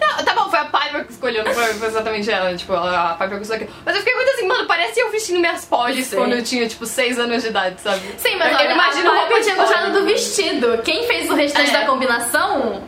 [0.00, 2.54] Não, tá bom, foi a Piper que escolheu, não foi exatamente ela.
[2.54, 3.68] Tipo, a Piper que escolheu.
[3.84, 6.16] Mas eu fiquei muito assim, mano, parece eu vestindo minhas polis Sim.
[6.16, 8.00] quando eu tinha, tipo, 6 anos de idade, sabe?
[8.18, 10.78] Sim, mas eu, olha, eu imagino a Piper tinha gostado do vestido.
[10.84, 11.72] Quem fez o restante É.
[11.80, 12.82] da combinação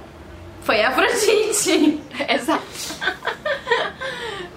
[0.62, 2.01] Foi a Afrodite.
[2.29, 2.62] Exato.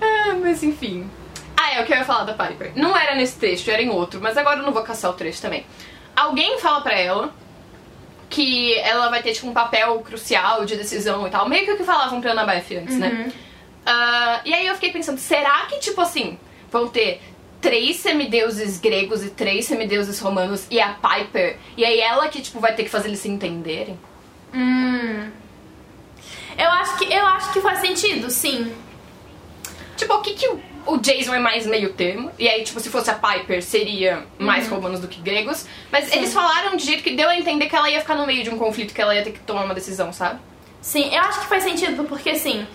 [0.02, 1.10] ah, mas enfim.
[1.58, 2.74] Ah, é o que eu ia falar da Piper.
[2.76, 5.41] Não era nesse trecho, era em outro, mas agora eu não vou caçar o trecho
[5.41, 5.65] também.
[6.15, 7.34] Alguém fala pra ela
[8.30, 11.48] que ela vai ter tipo um papel crucial de decisão e tal.
[11.48, 13.32] Meio que o que falavam pra Annabeth antes, né?
[13.86, 16.39] Ah, e aí eu fiquei pensando, será que tipo assim,
[16.72, 17.22] vão ter
[17.62, 21.58] três semideuses gregos e três semideuses romanos e a Piper?
[21.78, 23.98] E aí ela que tipo vai ter que fazer eles se entenderem?
[24.54, 25.30] Hum.
[26.58, 28.74] Eu acho que eu acho que faz sentido, sim.
[29.98, 32.32] Tipo, o que que o, o Jason é mais meio termo?
[32.38, 35.65] E aí, tipo, se fosse a Piper, seria mais romanos do que gregos.
[35.91, 38.43] Mas eles falaram de jeito que deu a entender que ela ia ficar no meio
[38.43, 40.39] de um conflito, que ela ia ter que tomar uma decisão, sabe?
[40.82, 42.65] Sim, eu acho que faz sentido porque assim.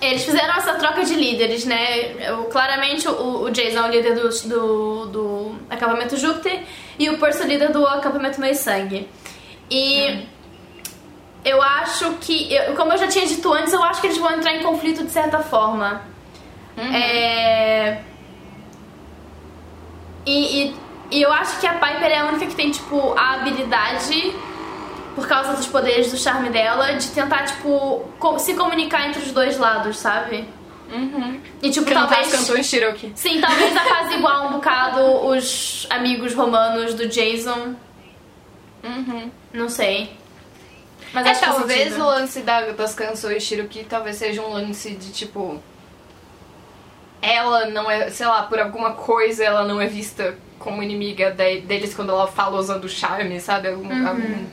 [0.00, 2.32] Eles fizeram essa troca de líderes, né?
[2.38, 6.62] O- claramente o, o Jason é o líder do, do, do acampamento Júpiter
[6.98, 9.08] e o Percy é o líder do acampamento Meio Sangue.
[9.68, 10.24] E
[11.44, 14.30] eu acho que, eu- como eu já tinha dito antes, eu acho que eles vão
[14.32, 16.02] entrar em conflito de certa forma.
[16.76, 18.00] É.
[20.24, 20.74] E, e,
[21.10, 24.34] e eu acho que a Piper é a única que tem, tipo, a habilidade,
[25.14, 29.32] por causa dos poderes do charme dela, de tentar, tipo, co- se comunicar entre os
[29.32, 30.46] dois lados, sabe?
[31.62, 32.30] E, tipo, no talvez.
[32.30, 33.12] cantou em Cherokee.
[33.14, 37.74] Sim, talvez apaziguar um bocado os amigos romanos do Jason.
[39.52, 40.14] Não sei.
[41.14, 42.02] Mas É, talvez sentido.
[42.02, 45.62] o lance da- das canções Cherokee talvez seja um lance de, tipo...
[47.22, 51.60] Ela não é, sei lá, por alguma coisa ela não é vista como inimiga de-
[51.60, 53.68] deles quando ela fala usando charme, sabe?
[53.68, 54.44] Algum, algum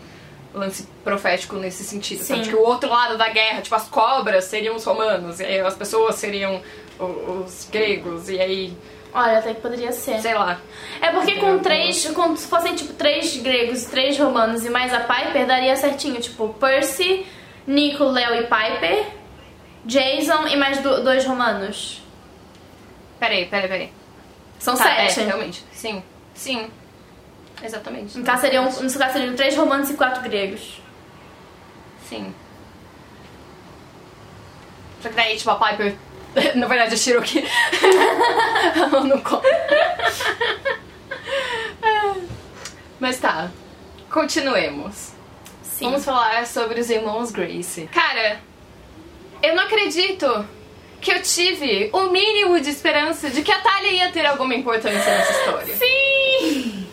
[0.53, 2.23] lance profético nesse sentido.
[2.23, 2.39] Sabe?
[2.39, 2.45] Uhum.
[2.45, 2.51] Sim.
[2.51, 5.75] Que o outro lado da guerra, tipo, as cobras seriam os romanos, e aí as
[5.75, 6.61] pessoas seriam
[6.99, 8.73] o- os gregos, e aí,
[9.13, 10.19] Olha, até que poderia ser.
[10.19, 10.59] sei lá.
[11.01, 14.93] É porque com três, com, se fossem tipo três gregos e três romanos e mais
[14.93, 16.19] a Piper, daria certinho.
[16.21, 17.25] Tipo, Percy,
[17.65, 19.05] Nico, Léo e Piper,
[19.85, 22.01] Jason e mais do- dois romanos.
[23.19, 23.93] Peraí, peraí, peraí.
[24.59, 25.25] São Tá, é, sete.
[25.25, 25.63] realmente.
[25.73, 26.03] Sim,
[26.33, 26.69] sim.
[27.61, 28.17] Exatamente.
[28.17, 30.81] no, caso seriam, no caso seriam três romanos e quatro gregos.
[32.07, 32.33] Sim.
[35.01, 35.95] Só que daí, tipo, a Piper.
[36.55, 37.43] Na verdade, a Cherokee.
[38.75, 39.47] Ela não conta.
[42.99, 43.49] Mas tá.
[44.09, 45.11] Continuemos.
[45.63, 45.85] Sim.
[45.85, 47.87] Vamos falar sobre os irmãos Grace.
[47.93, 48.39] Cara,
[49.41, 50.45] eu não acredito
[51.01, 54.99] que eu tive o mínimo de esperança de que a Talia ia ter alguma importância
[54.99, 55.75] nessa história.
[55.75, 56.85] Sim!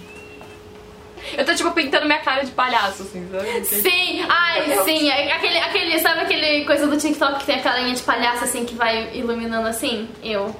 [1.36, 3.64] Eu tô, tipo, pintando minha cara de palhaço, assim, sabe?
[3.64, 4.24] Sim!
[4.28, 5.10] Ai, sim!
[5.10, 8.64] É Aquele, aquele, sabe aquele coisa do TikTok que tem aquela linha de palhaço assim
[8.64, 10.08] que vai iluminando assim?
[10.22, 10.54] Eu.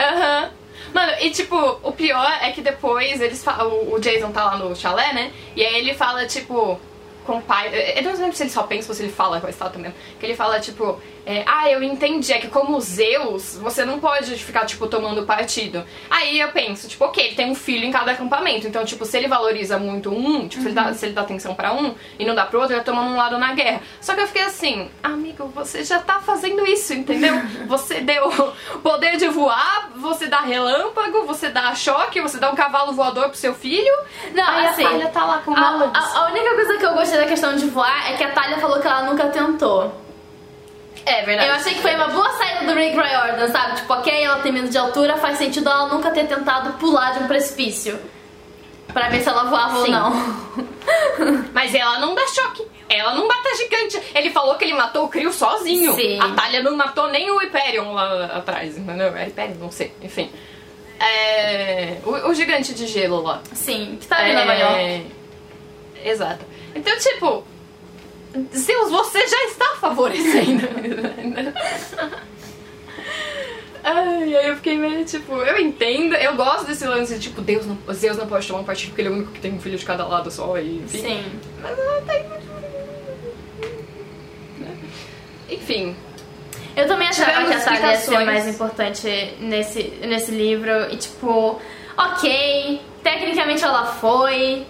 [0.00, 0.50] Aham.
[0.94, 4.56] Mano, e tipo, o pior é que depois eles fa- o, o Jason tá lá
[4.56, 5.30] no chalé, né?
[5.54, 6.80] E aí ele fala, tipo,
[7.28, 7.70] com o pai.
[7.96, 9.94] Eu não lembro se ele só pensa ou se ele fala com a estátua mesmo.
[10.18, 14.34] Que ele fala, tipo, é, ah, eu entendi, é que como Zeus, você não pode
[14.36, 15.84] ficar, tipo, tomando partido.
[16.08, 18.66] Aí eu penso, tipo, ok, ele tem um filho em cada acampamento.
[18.66, 21.54] Então, tipo, se ele valoriza muito um, tipo, se, ele dá, se ele dá atenção
[21.54, 23.82] pra um e não dá pro outro, ele vai tomando um lado na guerra.
[24.00, 27.34] Só que eu fiquei assim, amigo, você já tá fazendo isso, entendeu?
[27.68, 28.30] Você deu
[28.82, 33.36] poder de voar, você dá relâmpago, você dá choque, você dá um cavalo voador pro
[33.36, 33.92] seu filho.
[34.34, 36.94] Não, Aí assim, a Talia tá lá com A, a- a única coisa que eu
[36.94, 39.92] gostei da questão de voar é que a Talia falou que ela nunca tentou.
[41.04, 41.48] É verdade.
[41.48, 43.76] Eu achei que foi uma boa saída do Rick Riordan, sabe?
[43.76, 47.24] Tipo, ok, ela tem medo de altura, faz sentido ela nunca ter tentado pular de
[47.24, 47.98] um precipício.
[48.92, 49.90] Pra ver se ela voava ou Sim.
[49.92, 50.12] não.
[51.52, 52.66] Mas ela não dá choque.
[52.88, 54.00] Ela não mata gigante.
[54.14, 55.94] Ele falou que ele matou o Crio sozinho.
[55.94, 56.18] Sim.
[56.20, 59.14] A Talia não matou nem o Hyperion lá atrás, entendeu?
[59.14, 59.92] É Hyperion, não sei.
[60.02, 60.30] Enfim.
[60.98, 61.98] É...
[62.04, 63.42] O, o gigante de gelo lá.
[63.52, 64.80] Sim, que tá em Nova York.
[64.80, 65.04] É...
[66.04, 66.44] Exato.
[66.74, 67.44] Então, tipo...
[68.54, 70.68] Zeus, você já está favorecendo.
[73.82, 77.64] Ai, aí eu fiquei meio tipo, eu entendo, eu gosto desse lance de tipo, Deus
[77.64, 79.60] não, Zeus não pode tomar um partido porque ele é o único que tem um
[79.60, 80.98] filho de cada lado só, e enfim.
[80.98, 81.24] Sim.
[81.62, 82.14] Mas ela tá.
[85.48, 85.96] Enfim.
[86.76, 90.92] Eu também achava que a Talia ia ser mais importante nesse, nesse livro.
[90.92, 91.58] E tipo,
[91.96, 94.66] ok, tecnicamente ela foi.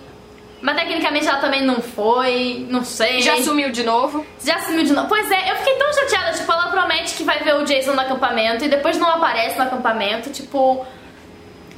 [0.61, 3.23] Mas tecnicamente ela também não foi, não sei.
[3.23, 4.27] Já sumiu de novo.
[4.45, 5.09] Já sumiu de novo.
[5.09, 6.37] Pois é, eu fiquei tão chateada.
[6.37, 9.65] Tipo, ela promete que vai ver o Jason no acampamento e depois não aparece no
[9.65, 10.31] acampamento.
[10.31, 10.85] Tipo,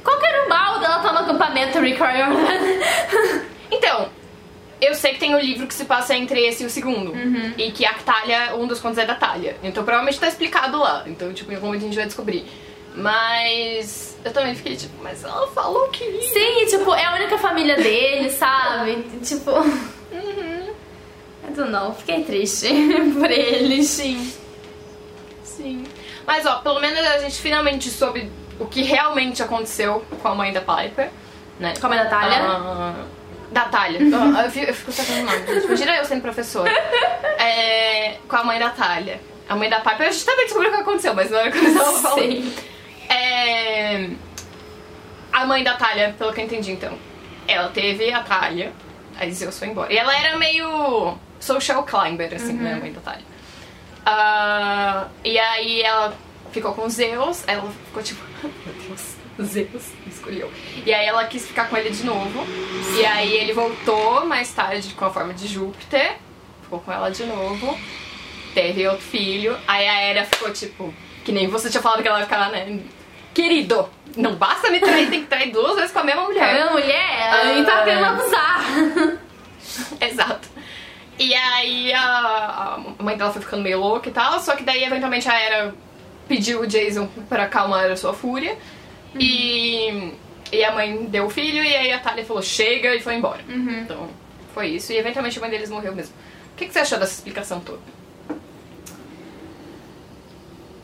[0.03, 1.99] qual que era o mal dela estar no acampamento, Rick?
[3.73, 4.09] Então,
[4.81, 7.11] eu sei que tem o livro que se passa entre esse e o segundo.
[7.11, 7.53] Uhum.
[7.57, 9.55] E que a Talia, um dos contos é da Talia.
[9.63, 11.03] Então provavelmente tá explicado lá.
[11.05, 12.45] Então, tipo, em algum momento a gente vai descobrir.
[12.95, 16.33] Mas eu também fiquei tipo, mas ela falou que ia.
[16.33, 19.03] Sim, tipo, é a única família dele, sabe?
[19.23, 19.51] Tipo.
[19.51, 20.73] Uhum.
[21.43, 21.93] É muito, não.
[21.93, 22.67] Fiquei triste
[23.17, 23.87] por eles.
[23.87, 24.33] Sim.
[25.43, 25.83] Sim.
[26.25, 30.53] Mas, ó, pelo menos a gente finalmente soube o que realmente aconteceu com a mãe
[30.53, 31.09] da Piper,
[31.59, 31.73] né?
[31.79, 32.37] Com a mãe da Thalia?
[32.41, 32.93] Ah,
[33.51, 33.99] da Thalia.
[34.37, 35.45] Ah, eu, fico, eu fico sacando o nome.
[35.47, 35.65] gente.
[35.65, 36.71] Imagina eu sendo professora.
[37.41, 39.19] É, com a mãe da Thalia.
[39.49, 41.51] A mãe da Piper, a gente também descobriu o que aconteceu, mas não era o
[41.51, 42.19] que eu tava falando.
[42.21, 42.53] Sim.
[43.13, 44.09] É,
[45.31, 46.97] a mãe da Thalia, pelo que eu entendi, então,
[47.47, 48.71] ela teve a Thalia,
[49.17, 49.91] aí Zeus foi embora.
[49.91, 53.25] E ela era meio social climber, assim, né, a mãe da Thalia.
[54.05, 56.15] Ah, e aí ela
[56.51, 60.51] ficou com Zeus, ela ficou tipo, meu Deus, Zeus me escolheu.
[60.85, 62.45] E aí ela quis ficar com ele de novo.
[62.97, 66.17] E aí ele voltou mais tarde com a forma de Júpiter,
[66.63, 67.77] ficou com ela de novo,
[68.53, 69.57] teve outro filho.
[69.67, 70.93] Aí a Hera ficou tipo,
[71.23, 72.79] que nem você tinha falado que ela ia ficar, né?
[73.33, 76.53] Querido, não basta me trair, tem que trair duas vezes com a mesma A mulher.
[76.53, 78.65] minha mulher, ela nem tá querendo abusar.
[80.01, 80.49] Exato.
[81.17, 84.83] E aí a, a mãe dela foi ficando meio louca e tal, só que daí
[84.83, 85.73] eventualmente a Era
[86.27, 88.57] pediu o Jason pra acalmar a sua fúria.
[89.19, 90.13] E,
[90.51, 93.41] e a mãe deu o filho e aí a Talia falou chega e foi embora.
[93.47, 94.09] Então
[94.53, 94.91] foi isso.
[94.91, 96.13] E eventualmente a mãe deles morreu mesmo.
[96.53, 97.79] O que, que você achou dessa explicação toda?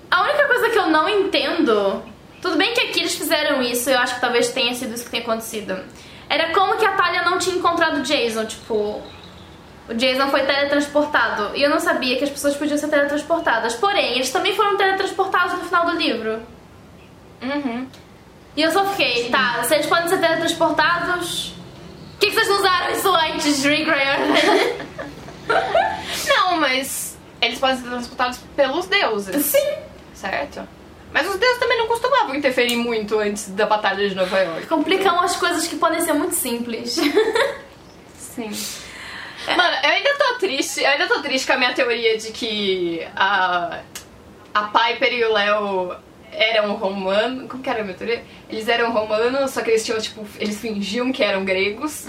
[0.09, 2.01] A única coisa que eu não entendo,
[2.47, 5.11] tudo bem que aqui eles fizeram isso, eu acho que talvez tenha sido isso que
[5.11, 5.77] tenha acontecido.
[6.29, 9.01] Era como que a Talia não tinha encontrado o Jason, tipo,
[9.89, 11.55] o Jason foi teletransportado.
[11.55, 13.75] E eu não sabia que as pessoas podiam ser teletransportadas.
[13.75, 16.41] Porém, eles também foram teletransportados no final do livro.
[17.41, 17.87] Uhum.
[18.55, 21.53] E eu só fiquei, tá, vocês podem ser teletransportados.
[22.13, 24.33] Por que, que vocês usaram isso antes, Rayon?
[26.29, 29.45] Não, mas eles podem ser transportados pelos deuses.
[29.45, 29.73] Sim.
[30.13, 30.76] Certo?
[31.17, 34.67] Mas os deuses também não costumavam interferir muito antes da Batalha de Nova York.
[34.67, 36.93] Complicam as coisas que podem ser muito simples.
[38.15, 38.51] Sim.
[39.47, 43.01] Mano, eu ainda tô triste, eu ainda tô triste com a minha teoria de que
[43.15, 43.79] a,
[44.53, 45.95] a Piper e o Léo
[46.31, 47.49] eram romanos.
[47.49, 48.23] Como que era a minha teoria?
[48.47, 52.05] Eles eram romanos, só que eles tinham, tipo, eles fingiam que eram gregos.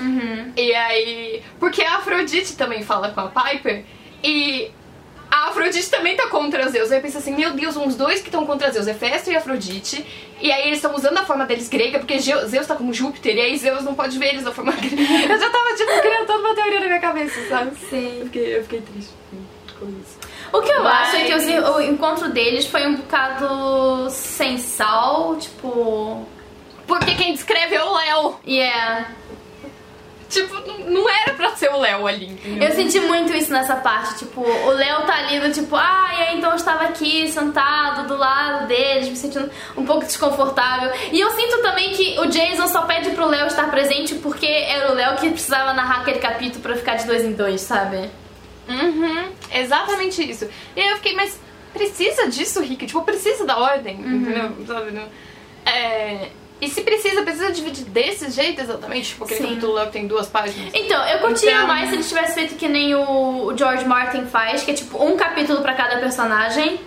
[0.55, 1.43] E aí.
[1.59, 3.87] Porque a Afrodite também fala com a Piper
[4.23, 4.71] e.
[5.31, 6.91] A Afrodite também tá contra Zeus.
[6.91, 10.05] Aí eu penso assim, meu Deus, uns dois que estão contra Zeus, Hefesto e Afrodite.
[10.41, 13.41] E aí eles estão usando a forma deles grega, porque Zeus tá como Júpiter, e
[13.41, 15.33] aí Zeus não pode ver eles da forma grega.
[15.33, 17.77] Eu já tava, tipo, criando toda uma teoria na minha cabeça, sabe?
[17.91, 18.19] Sim.
[18.21, 19.11] Eu fiquei, eu fiquei triste
[19.79, 20.19] com isso.
[20.53, 24.57] O que eu Mas- acho é que os- o encontro deles foi um bocado sem
[24.59, 26.27] sal, tipo.
[26.87, 28.35] Porque quem descreve é o Léo.
[28.47, 29.11] Yeah.
[30.29, 32.69] Tipo, não- não era pra ser o Léo ali, entendeu?
[32.69, 36.23] Eu senti muito isso nessa parte, tipo, o Léo tá ali do tipo, ah, e
[36.23, 40.91] aí então eu estava aqui sentado do lado deles, me sentindo um pouco desconfortável.
[41.11, 44.93] E eu sinto também que o Jason só pede pro Léo estar presente porque era
[44.93, 48.11] o Léo que precisava narrar aquele capítulo pra ficar de dois em dois, sabe?
[48.69, 50.47] Uhum, exatamente isso.
[50.77, 51.41] E aí eu fiquei, mas
[51.73, 52.85] precisa disso, Rick?
[52.87, 54.53] Tipo, precisa da ordem, entendeu?
[54.67, 55.09] Sabe, não-
[55.65, 56.29] É,
[56.61, 59.11] E se precisa, precisa dividir desse jeito exatamente?
[59.11, 59.47] Tipo, aquele Sim.
[59.49, 60.71] capítulo lá que tem duas páginas.
[60.75, 64.63] Então, eu curtia Então- mais se eles tivessem feito que nem o George Martin faz,
[64.65, 66.81] que é tipo um capítulo pra cada personagem.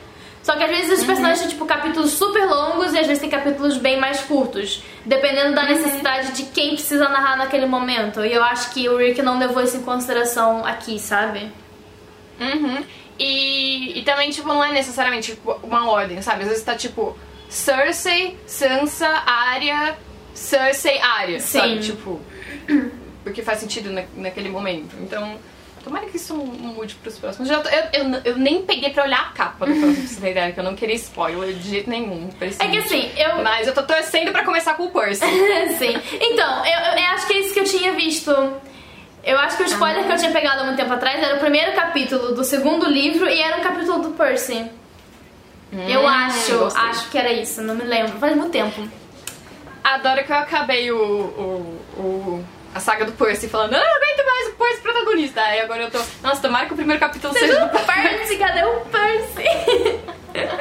[0.43, 3.29] Só que às vezes os personagens têm tipo capítulos super longos e às vezes tem
[3.29, 8.25] capítulos bem mais curtos, dependendo da necessidade de quem precisa narrar naquele momento.
[8.25, 11.51] E eu acho que o Rick não levou isso em consideração aqui, sabe?
[12.39, 12.83] Uhum.
[13.19, 16.41] E, e também, tipo, não é necessariamente tipo, uma ordem, sabe?
[16.41, 17.15] Às vezes tá tipo
[17.51, 19.95] Cersei, Sansa, Arya,
[20.33, 21.39] Cersei, Arya.
[21.39, 21.59] Sim.
[21.59, 21.79] Sabe?
[21.79, 22.21] Tipo.
[23.23, 24.95] Porque faz sentido na, naquele momento.
[25.01, 25.37] Então.
[25.83, 27.49] Tomara que isso mude pros próximos.
[27.49, 30.21] Já tô- eu, eu, eu nem peguei pra olhar a capa do próximo, pra você
[30.21, 32.29] ter ideia, que eu não queria spoiler de jeito nenhum.
[32.39, 33.41] É que assim, eu.
[33.43, 35.25] Mas eu tô torcendo pra começar com o Percy.
[35.79, 35.99] Sim.
[36.21, 38.31] Então, eu, eu- eu acho que é isso que eu tinha visto.
[39.23, 41.39] Eu acho que o spoiler que eu tinha pegado há muito tempo atrás era o
[41.39, 44.65] primeiro capítulo do segundo livro e era um capítulo do Percy.
[45.71, 46.83] Eu Hum, acho, gostei.
[46.83, 48.17] acho que era isso, não me lembro.
[48.19, 48.87] Faz muito tempo.
[49.83, 53.95] Adoro que eu acabei o, o, o- a saga do Percy falando, ah, eu não
[53.97, 55.41] aguento mais o Percy protagonista.
[55.41, 58.63] Aí agora eu tô, nossa, tomara que o primeiro capítulo seja Seja do Percy, cadê
[58.63, 60.01] o Percy?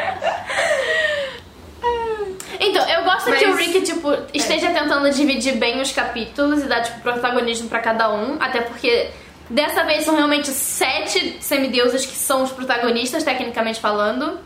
[2.62, 6.66] Então, eu gosto que o Mas- Rick, tipo, esteja tentando dividir bem os capítulos e
[6.66, 8.36] dar, tipo, protagonismo pra cada um.
[8.38, 9.08] Até porque
[9.48, 14.38] dessa vez são realmente sete semideuses que são os protagonistas, tecnicamente falando.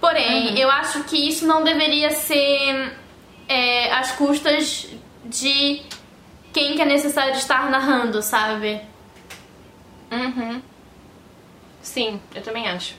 [0.00, 2.96] Porém, eu acho que isso não deveria ser
[3.48, 4.88] é, às custas
[5.24, 5.82] de
[6.52, 8.80] quem que é necessário estar narrando, sabe?
[10.10, 10.62] Uhum.
[11.82, 12.94] Sim, eu também acho.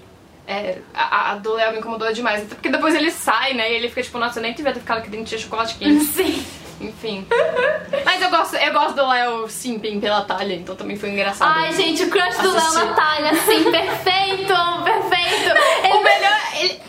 [0.48, 2.44] É, a, a do Léo me incomodou demais.
[2.44, 3.72] Até porque depois ele sai, né?
[3.72, 6.04] E ele fica tipo, nossa, eu nem devia ter ficado aqui dentro de chocolate quente.
[6.12, 6.46] Sim.
[6.82, 7.28] Enfim.
[8.06, 11.54] Mas eu gosto, eu gosto do Léo simping pela Thalia, então também foi engraçado.
[11.56, 12.86] Ai, gente, o crush do Léo Assistir.
[12.86, 15.96] Natália, assim, perfeito, perfeito.
[15.96, 16.40] O melhor.
[16.60, 16.82] Ele,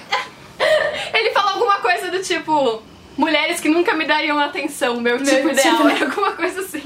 [1.14, 2.83] ele falou alguma coisa do tipo.
[3.14, 5.76] Mulheres que nunca me dariam atenção, meu tipo ideal.
[5.76, 6.78] tipo- É alguma coisa assim.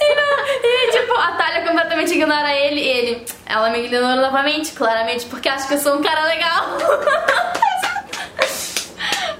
[0.00, 3.24] E, não, e, tipo, a Thalia completamente ignora ele e ele.
[3.46, 6.64] Ela me ignorou novamente, claramente, porque acha que eu sou um cara legal.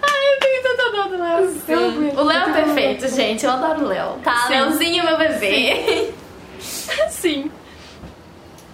[0.02, 1.62] Ai, eu tenho tanta dó do Léo.
[1.68, 2.18] Eu aguento.
[2.18, 3.44] O Léo é perfeito, gente.
[3.44, 4.18] Eu adoro o Léo.
[4.22, 4.50] Tá, Sim.
[4.50, 6.12] Léozinho, meu bebê.
[7.11, 7.50] Sim.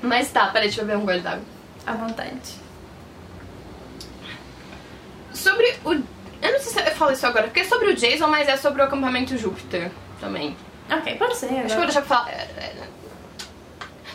[0.02, 1.44] Mas tá, peraí, deixa eu beber um gole d'água.
[1.86, 2.54] À vontade.
[5.32, 5.92] Sobre o.
[5.92, 8.56] Eu não sei se eu falo isso agora, porque é sobre o Jason, mas é
[8.56, 10.56] sobre o acampamento Júpiter também.
[10.90, 11.46] Ok, pode ser.
[11.46, 12.30] Acho que eu vou deixar pra falar.
[12.30, 12.86] é, é,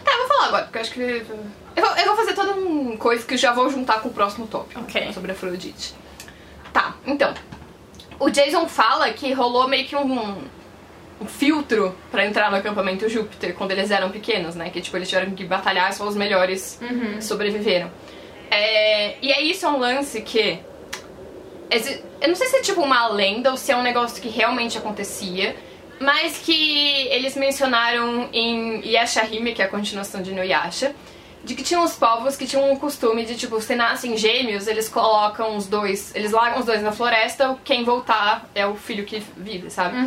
[0.04, 1.26] Tá, eu vou falar agora, porque eu acho que.
[1.76, 4.14] Eu vou, eu vou fazer toda uma coisa que eu já vou juntar com o
[4.14, 4.82] próximo tópico.
[4.82, 5.14] Ok.
[5.14, 5.94] Sobre Afrodite.
[6.74, 7.34] Tá, então.
[8.22, 10.38] O Jason fala que rolou meio que um,
[11.20, 14.70] um filtro pra entrar no acampamento Júpiter quando eles eram pequenos, né?
[14.70, 16.80] Que tipo, eles tiveram que batalhar só os melhores
[17.20, 17.90] sobreviveram.
[18.52, 20.60] É, e aí isso é um lance que.
[22.22, 24.78] Eu não sei se é tipo uma lenda ou se é um negócio que realmente
[24.78, 25.56] acontecia,
[26.00, 30.94] mas que eles mencionaram em Yashahime, que é a continuação de Inuyasha,
[31.44, 34.88] de que tinham os povos que tinham o costume de, tipo, se nascem gêmeos, eles
[34.88, 39.24] colocam os dois, eles largam os dois na floresta, quem voltar é o filho que
[39.36, 39.98] vive, sabe?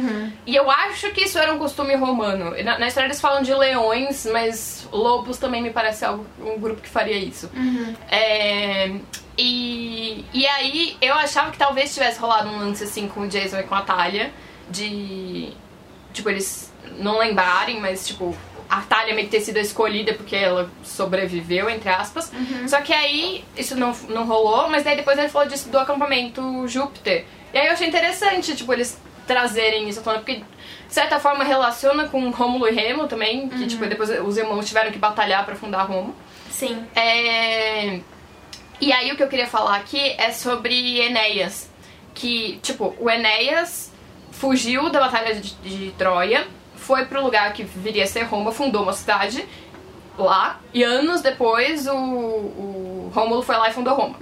[0.47, 2.55] E eu acho que isso era um costume romano.
[2.63, 6.81] Na, na história eles falam de leões, mas lobos também me parece algo, um grupo
[6.81, 7.51] que faria isso.
[8.11, 8.93] É,
[9.37, 13.59] e, e aí eu achava que talvez tivesse rolado um lance assim com o Jason
[13.59, 14.33] e com a Talia,
[14.71, 15.53] de.
[16.13, 18.37] Tipo, eles não lembrarem, mas tipo.
[18.69, 22.33] A Talia meio que ter sido escolhida porque ela sobreviveu, entre aspas.
[22.67, 26.67] Só que aí isso não, não rolou, mas daí depois ele falou disso do acampamento
[26.67, 27.25] Júpiter.
[27.53, 30.45] E aí eu achei interessante, tipo, eles trazerem isso à tona, porque de
[30.89, 34.99] certa forma relaciona com Rômulo e Remo também, que tipo, depois os irmãos tiveram que
[34.99, 36.15] batalhar pra fundar Roma.
[36.51, 36.85] Sim.
[36.95, 38.01] É...
[38.81, 41.71] E aí o que eu queria falar aqui é sobre Enéas.
[42.13, 43.93] Que, tipo, o Enéas
[44.31, 46.47] fugiu da Batalha de, de Troia,
[46.87, 49.45] foi pro lugar que viria a ser Roma, fundou uma cidade
[50.19, 54.17] lá, e anos depois o, o Rômulo foi lá e fundou Roma.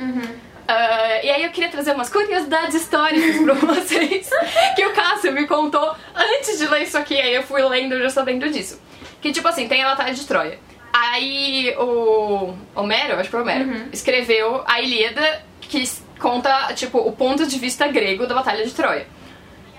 [0.66, 4.30] Ah, e aí eu queria trazer umas curiosidades históricas pra vocês
[4.76, 8.08] que o Cássio me contou antes de ler isso aqui, aí eu fui lendo já
[8.08, 8.80] sabendo disso.
[9.20, 10.58] Que tipo assim, tem a Batalha de Troia.
[10.92, 15.82] Aí o Homero, acho que foi Homero, escreveu a Ilíada que
[16.18, 19.06] conta, tipo, o ponto de vista grego da Batalha de Troia.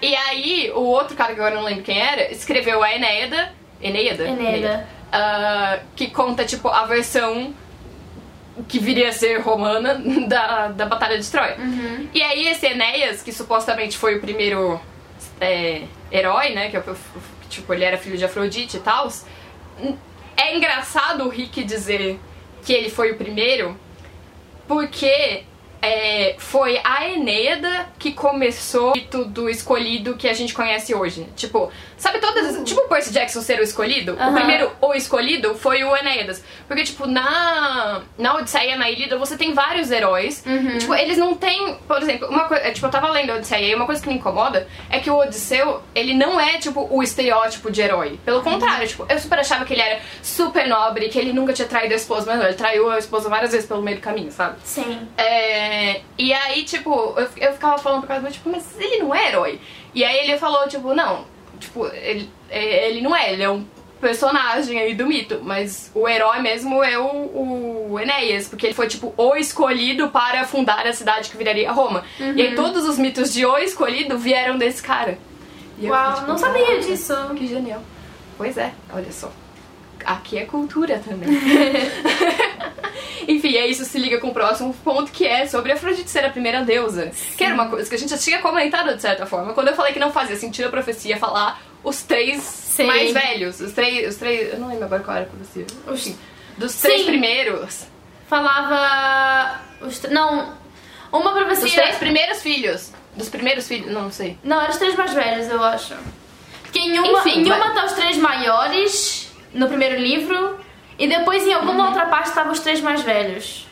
[0.04, 4.28] E aí o outro cara que agora não lembro quem era, escreveu a Enéida, Eneida?
[4.28, 4.86] Eneida.
[5.10, 7.54] Ah, que conta, tipo, a versão
[8.68, 9.96] que viria a ser romana
[10.28, 11.56] da, da Batalha de Troia.
[12.13, 14.78] E aí esse Enéas, que supostamente foi o primeiro
[15.39, 16.70] é, herói, né?
[16.70, 16.78] Que,
[17.50, 19.08] tipo, ele era filho de Afrodite e tal.
[20.36, 22.20] É engraçado o Rick dizer
[22.66, 23.80] que ele foi o primeiro,
[24.68, 25.46] porque
[25.84, 31.28] é, foi a Eneida que começou o do escolhido que a gente conhece hoje.
[31.36, 32.63] Tipo, sabe todas.
[32.63, 34.13] Tipo o Percy Jackson ser o escolhido?
[34.13, 34.34] O Aham.
[34.34, 36.41] primeiro o escolhido foi o Enéidas.
[36.69, 40.41] Porque, tipo, na, na Odisseia, na Ilíada, você tem vários heróis.
[40.46, 41.76] E, tipo, eles não têm.
[41.86, 42.72] Por exemplo, uma coisa.
[42.72, 45.17] Tipo, eu tava lendo a Odisseia e uma coisa que me incomoda é que o
[45.17, 48.17] Odisseu, ele não é, tipo, o estereótipo de herói.
[48.24, 51.67] Pelo contrário, tipo, eu super achava que ele era super nobre, que ele nunca tinha
[51.67, 54.32] traído a esposa, mas não, ele traiu a esposa várias vezes pelo meio do caminho,
[54.32, 54.56] sabe?
[54.63, 55.06] Sim.
[55.17, 55.73] É,
[56.18, 59.60] e aí, tipo, eu, eu ficava falando pra casa, tipo, mas ele não é herói.
[59.94, 61.26] E aí ele falou, tipo, não,
[61.60, 63.66] tipo, ele, é- ele não é, ele é um
[64.02, 68.88] personagem aí do mito, mas o herói mesmo é o, o Enéas, porque ele foi,
[68.88, 72.04] tipo, o escolhido para fundar a cidade que viraria Roma.
[72.20, 75.18] E aí todos os mitos de o escolhido vieram desse cara.
[75.80, 77.82] E eu Uau, fiquei, tipo, não sabia "Caraca, disso." Que genial.
[78.38, 79.32] Pois é, olha só.
[80.06, 81.30] Aqui é cultura também.
[83.28, 86.26] Enfim, aí isso se liga com o próximo ponto, que é sobre a Afrodite ser
[86.26, 87.12] a primeira deusa.
[87.38, 89.54] Que era uma coisa que a gente já tinha comentado de certa forma.
[89.54, 92.86] Quando eu falei que não fazia sentido a profecia falar os três Sim.
[92.86, 93.60] mais velhos.
[93.60, 94.54] Os três, os três.
[94.54, 95.66] Eu não lembro agora qual era a profecia.
[95.89, 96.18] Enfim,
[96.58, 97.08] dos três Sim.
[97.08, 97.86] primeiros.
[98.28, 99.62] Falava.
[99.82, 100.54] Os Não.
[101.12, 101.66] Uma profecia.
[101.66, 102.91] Dos três primeiros filhos.
[103.16, 103.91] Dos primeiros filhos.
[103.91, 104.38] Não, não sei.
[104.43, 105.93] Não, eram os três mais velhos, eu acho.
[106.64, 107.74] Porque em uma, Enfim, em uma vai.
[107.76, 109.22] tá os três maiores
[109.54, 110.58] no primeiro livro.
[110.97, 113.68] E depois em alguma outra parte estavam os três mais velhos.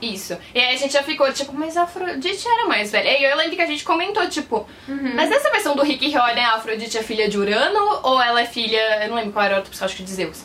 [0.00, 0.38] Isso.
[0.54, 3.18] E aí a gente já ficou, tipo, mas a Afrodite era mais velha.
[3.18, 4.66] E eu lembro que a gente comentou, tipo,
[5.14, 8.46] mas nessa versão do Rick Roy, a Afrodite é filha de Urano ou ela é
[8.46, 9.02] filha.
[9.04, 10.42] Eu não lembro qual era outra pessoa, acho que de Zeus.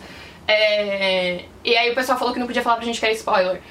[0.48, 3.62] É, E aí o pessoal falou que não podia falar pra gente que era spoiler.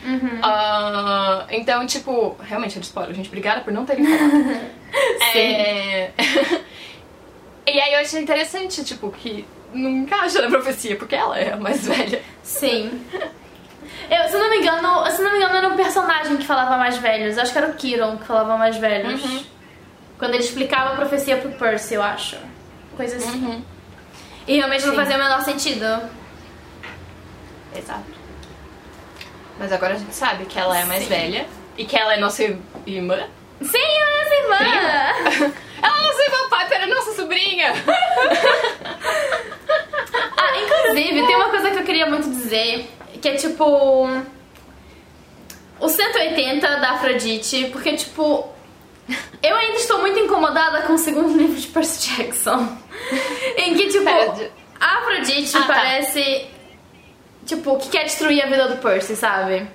[0.43, 3.29] Ah, então, tipo, realmente era spoiler, gente.
[3.29, 4.75] Obrigada por não terem falado.
[5.35, 6.11] É,
[7.67, 9.45] E aí eu achei interessante, tipo, que
[9.75, 12.22] não encaixa na profecia, porque ela é a mais velha.
[12.43, 13.05] Sim.
[14.11, 16.99] Eu, se não me engano, se não me engano, era um personagem que falava mais
[16.99, 17.39] velhos.
[17.39, 19.25] Acho que era o Kiron que falava mais velhos.
[19.25, 19.45] Uhum.
[20.18, 22.37] Quando ele explicava a profecia pro Percy, eu acho.
[22.97, 23.45] Coisa assim.
[23.45, 23.62] Uhum.
[24.47, 24.97] E realmente não Sim.
[24.97, 26.11] fazia o menor sentido.
[27.75, 28.05] Exato.
[29.59, 31.09] Mas agora a gente sabe que ela é a mais Sim.
[31.09, 31.47] velha
[31.77, 32.43] e que ela é nossa
[32.87, 33.18] irmã.
[33.62, 35.55] Sim, ela é essa irmã!
[35.85, 37.72] Ela é nossa irmã Piper, é nossa sobrinha!
[40.55, 42.89] Ah, inclusive, tem uma coisa que eu queria muito dizer,
[43.21, 43.65] que é tipo.
[45.81, 48.49] O 180 da Afrodite, porque tipo.
[49.43, 52.67] Eu ainda estou muito incomodada com o segundo livro de Percy Jackson.
[53.59, 54.09] em que, tipo,
[54.81, 55.67] a Afrodite Ah, tá.
[55.75, 56.47] parece.
[57.45, 59.67] Tipo, que quer destruir a vida do Percy, sabe?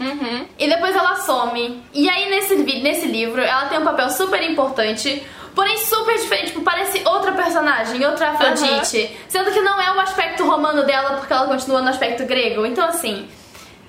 [0.00, 0.46] Uhum.
[0.58, 1.82] E depois ela some.
[1.94, 5.24] E aí nesse, nesse livro ela tem um papel super importante,
[5.58, 9.10] porém super diferente, tipo, parece outra personagem, outra Afrodite.
[9.28, 12.64] Sendo que não é o aspecto romano dela porque ela continua no aspecto grego.
[12.64, 13.26] Então assim,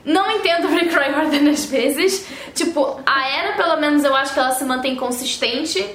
[0.04, 2.28] não entendo o Rick Riordan às vezes.
[2.56, 5.86] Tipo, a Era pelo menos eu acho que ela se mantém consistente.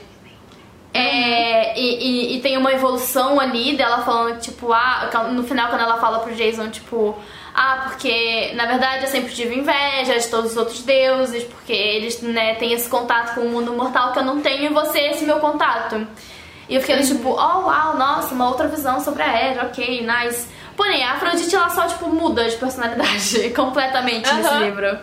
[0.93, 1.87] É, e,
[2.35, 6.21] e- e tem uma evolução ali dela falando, tipo, ah, no final quando ela fala
[6.21, 7.19] pro Jason, tipo,
[7.55, 12.21] ah, porque na verdade eu sempre tive inveja de todos os outros deuses, porque eles,
[12.21, 15.11] né, têm esse contato com o mundo mortal que eu não tenho e você é
[15.13, 16.05] esse meu contato.
[16.69, 20.05] E eu fiquei ali, tipo, oh, uau, nossa, uma outra visão sobre a Era, ok,
[20.05, 20.49] nice.
[20.77, 24.65] Porém, a Afrodite, ela só, tipo, muda de personalidade completamente nesse Aham.
[24.65, 24.99] livro.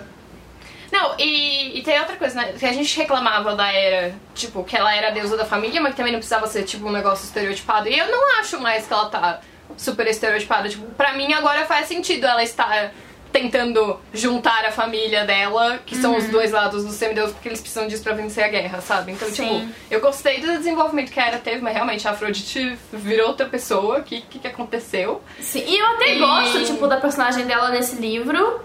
[0.91, 2.53] Não, e, e tem outra coisa, né?
[2.59, 5.91] Que a gente reclamava da era, tipo, que ela era a deusa da família, mas
[5.91, 7.87] que também não precisava ser, tipo, um negócio estereotipado.
[7.87, 9.39] E eu não acho mais que ela tá
[9.77, 10.69] super estereotipada.
[10.69, 12.91] Tipo, pra mim agora faz sentido ela estar
[13.31, 17.87] tentando juntar a família dela, que são os dois lados do semideus, porque eles precisam
[17.87, 19.13] disso pra vencer a guerra, sabe?
[19.13, 19.61] Então, Sim.
[19.69, 23.45] tipo, eu gostei do desenvolvimento que a Era teve, mas realmente a Afrodite virou outra
[23.45, 23.99] pessoa.
[23.99, 25.21] O que, que, que aconteceu?
[25.39, 28.59] Sim, e eu até E- gosto, tipo, da personagem dela nesse livro.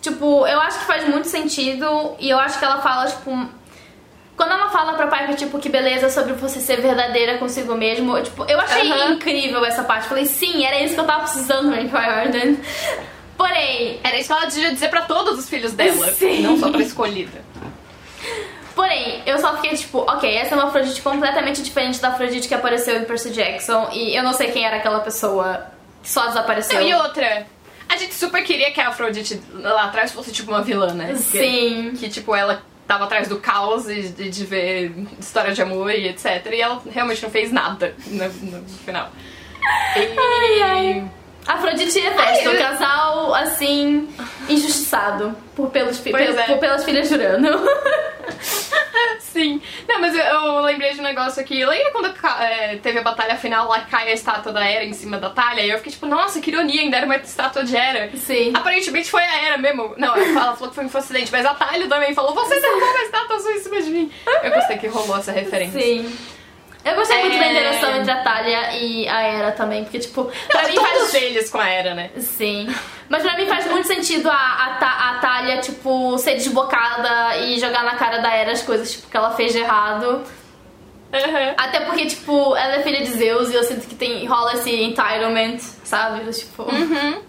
[0.00, 3.48] Tipo, eu acho que faz muito sentido e eu acho que ela fala, tipo.
[4.36, 8.22] Quando ela fala pra Piper, tipo, que beleza sobre você ser verdadeira consigo mesmo, eu,
[8.22, 9.12] tipo, eu achei Aham.
[9.14, 10.08] incrível essa parte.
[10.08, 12.56] Falei, sim, era isso que eu tava precisando, Rick Riordan.
[13.36, 16.40] Porém, Era isso que ela devia dizer pra todos os filhos dela, Sim.
[16.42, 17.44] não só pra escolhida.
[18.74, 22.54] porém, eu só fiquei tipo, ok, essa é uma Afrodite completamente diferente da Afrodite que
[22.54, 25.66] apareceu em Percy Jackson e eu não sei quem era aquela pessoa
[26.02, 26.80] que só desapareceu.
[26.80, 27.46] Não, e outra,
[27.88, 31.08] a gente super queria que a Afrodite lá atrás fosse tipo uma vilã, né?
[31.14, 31.92] Que- Sim.
[31.98, 36.08] Que, tipo, ela tava atrás do caos e de, de ver história de amor e
[36.08, 36.46] etc.
[36.52, 39.10] E ela realmente não fez nada no, no final.
[39.96, 40.00] E...
[40.00, 41.10] Ai, ai.
[41.46, 44.08] Afrodite e Hefesto, Ai, eu- casal, assim,
[44.48, 46.42] injustiçado por, pelos pelo- é.
[46.44, 47.48] por pelas filhas de Urano.
[49.20, 49.60] Sim.
[49.86, 51.64] Não, mas eu, eu lembrei de um negócio aqui.
[51.64, 55.18] Lembra quando é, teve a batalha final lá, cai a estátua da Era em cima
[55.18, 55.60] da talha?
[55.60, 58.10] E eu fiquei tipo, nossa, que ironia, ainda era uma estátua de Era.
[58.16, 58.52] Sim.
[58.54, 59.94] Aparentemente foi a Era mesmo.
[59.98, 63.02] Não, ela falou que foi um acidente, mas a Talha também falou, você derrubou uma
[63.02, 64.12] estátua azul em cima de mim.
[64.42, 65.80] Eu gostei que rolou essa referência.
[65.80, 66.16] Sim.
[66.86, 67.50] Eu gostei muito da É.
[67.50, 71.14] interação entre a Talia e a Era também, porque, tipo, pra Não, mim todos faz...
[71.14, 72.10] eles com a Era, né?
[72.18, 72.72] Sim.
[73.08, 77.82] Mas pra mim faz muito sentido a, a, a Talia, tipo, ser desbocada e jogar
[77.82, 80.22] na cara da Era as coisas, tipo, que ela fez de errado.
[81.12, 81.54] Uhum.
[81.56, 84.70] Até porque, tipo, ela é filha de Zeus e eu sinto que tem, rola esse
[84.70, 86.30] entitlement, sabe?
[86.32, 86.62] Tipo...
[86.64, 87.20] Uhum.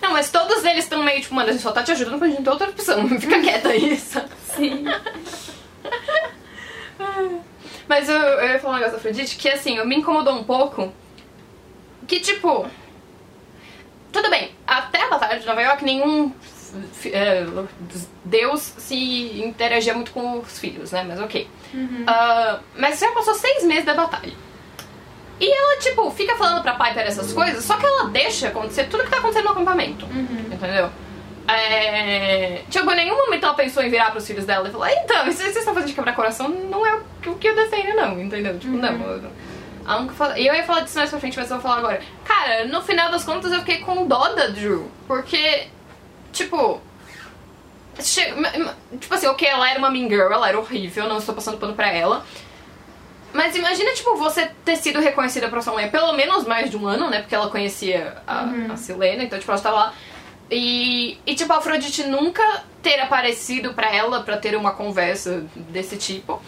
[0.00, 2.28] Não, mas todos eles estão meio tipo, mano, a gente só tá te ajudando pra
[2.28, 3.08] gente ter outra opção.
[3.18, 4.28] Fica quieta aí, sabe?
[4.54, 4.84] Sim.
[7.88, 10.92] Mas eu, eu ia falar um negócio da Afrodite que, assim, me incomodou um pouco.
[12.06, 12.66] Que, tipo.
[14.12, 16.32] Tudo bem, até a Batalha de Nova York, nenhum
[17.12, 17.46] é,
[18.24, 21.04] deus se interagia muito com os filhos, né?
[21.06, 21.48] Mas ok.
[22.06, 24.32] Ah, mas já passou seis meses da batalha.
[25.40, 29.04] E ela, tipo, fica falando pra Piper essas coisas, só que ela deixa acontecer tudo
[29.04, 30.06] que tá acontecendo no acampamento.
[30.52, 30.90] Entendeu?
[31.48, 32.62] É...
[32.70, 35.38] Tipo, em nenhum momento ela pensou em virar pros filhos dela e falar, então, isso
[35.38, 36.94] que vocês estão fazendo de quebrar coração não é
[37.26, 38.58] o que- eu desenho, não, entendeu?
[38.58, 38.92] Tipo, não.
[38.92, 39.30] eu-
[39.86, 41.78] ela nunca fala- E eu ia falar disso mais pra frente, mas eu vou falar
[41.78, 42.00] agora.
[42.24, 44.90] Cara, no final das contas eu fiquei com dó da Drew.
[45.06, 45.68] Porque,
[46.32, 46.80] tipo.
[47.98, 48.34] che-
[49.00, 51.74] Tipo assim, ok, ela era uma mean girl, ela era horrível, não estou passando pano
[51.74, 52.24] pra ela.
[53.32, 56.86] Mas imagina, tipo, você ter sido reconhecida pra sua mãe pelo menos mais de um
[56.86, 57.20] ano, né?
[57.20, 59.94] Porque ela conhecia a, a Silena, então, tipo, ela estava lá.
[60.50, 65.96] E, e, tipo, a Afrodite nunca ter aparecido pra ela pra ter uma conversa desse
[65.96, 66.40] tipo.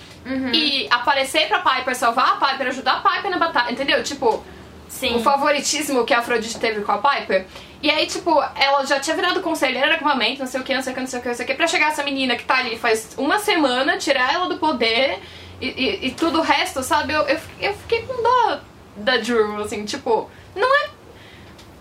[0.54, 4.02] E aparecer pra Piper, salvar a Piper, ajudar a Piper na batalha, entendeu?
[4.02, 4.42] Tipo,
[4.88, 5.16] Sim.
[5.16, 7.46] o favoritismo que a Afrodite teve com a Piper.
[7.82, 10.82] E aí, tipo, ela já tinha virado conselheira de acampamento, não sei o que, não
[10.82, 12.36] sei o que, não sei o que, não sei o que, pra chegar essa menina
[12.36, 15.18] que tá ali faz uma semana, tirar ela do poder
[15.60, 17.12] e, e, e tudo o resto, sabe?
[17.12, 18.60] Eu, eu, eu fiquei com dó
[18.96, 20.99] da Drew, assim, tipo, não é.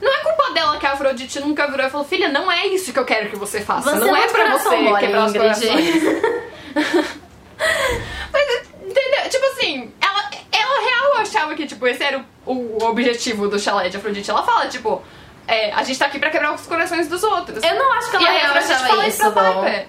[0.02, 2.93] Não é culpa dela que a Afrodite nunca virou e falou, filha, não é isso
[2.93, 3.91] que eu quero que você faça.
[3.91, 5.54] Você não é é pra você mole, quebrar os Ingrid.
[5.54, 6.04] corações.
[8.32, 9.30] Mas, entendeu?
[9.30, 13.89] Tipo assim, ela, ela real achava que, tipo, esse era o, o objetivo do chalé
[13.89, 14.30] de Afrodite.
[14.32, 15.02] Ela fala, tipo,
[15.47, 17.62] é, a gente tá aqui pra quebrar os corações dos outros.
[17.64, 19.52] Eu não acho que e ela a real achava fala isso, isso pra.
[19.54, 19.88] Piper.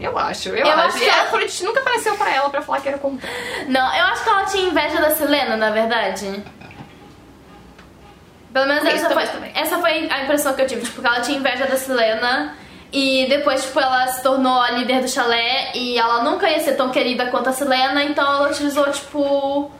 [0.00, 0.80] Eu acho, eu, Eu acho.
[0.88, 3.00] acho E que a ela- Afrodite nunca apareceu pra ela pra falar que era o
[3.00, 3.38] contrário.
[3.68, 6.42] Não, eu acho que ela tinha inveja da Selena, na verdade.
[8.54, 11.36] Pelo menos essa foi, essa foi a impressão que eu tive, tipo, que ela tinha
[11.36, 12.54] inveja da Selena
[12.92, 16.76] e depois, tipo, ela se tornou a líder do chalé e ela nunca ia ser
[16.76, 19.72] tão querida quanto a Selena, então ela utilizou, tipo,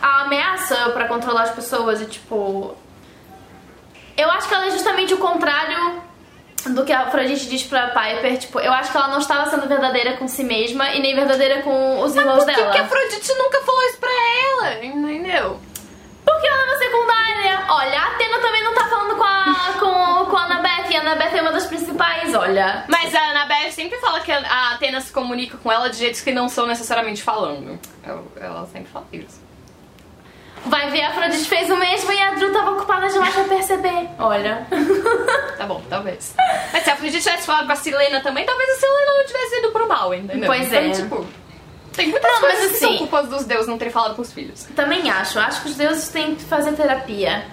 [0.00, 2.76] a ameaça pra controlar as pessoas e, tipo...
[4.16, 6.00] Eu acho que ela é justamente o contrário
[6.66, 9.66] do que a Afrodite diz pra Piper, tipo, eu acho que ela não estava sendo
[9.66, 12.70] verdadeira com si mesma e nem verdadeira com os irmãos Por que, dela.
[12.70, 14.84] que a Afrodite nunca falou isso pra ela?
[14.84, 15.60] Entendeu?
[16.24, 17.64] Porque ela é uma secundária.
[17.68, 20.90] Olha, a Atena também não tá falando com a, com, com a Annabeth.
[20.90, 22.84] E a Annabeth é uma das principais, olha.
[22.88, 26.32] Mas a Annabeth sempre fala que a Atena se comunica com ela de jeitos que
[26.32, 27.78] não são necessariamente falando.
[28.06, 29.42] Eu- ela sempre fala isso.
[30.66, 34.08] Vai ver, a Afrodite fez o mesmo e a Drew tava ocupada demais pra perceber.
[34.18, 34.66] Olha.
[35.58, 36.34] Tá bom, talvez.
[36.72, 39.58] Mas se a Afrodite tivesse falado com a Silena também, talvez a Silena não tivesse
[39.60, 40.46] ido pro mal, entendeu?
[40.46, 40.90] Pois então, é.
[40.90, 41.26] tipo,
[41.96, 44.22] tem muitas Não, mas coisas que são assim- culpas dos deuses não terem falado com
[44.22, 44.64] os filhos.
[44.76, 45.38] Também acho.
[45.38, 47.44] Acho que os deuses têm que fazer terapia.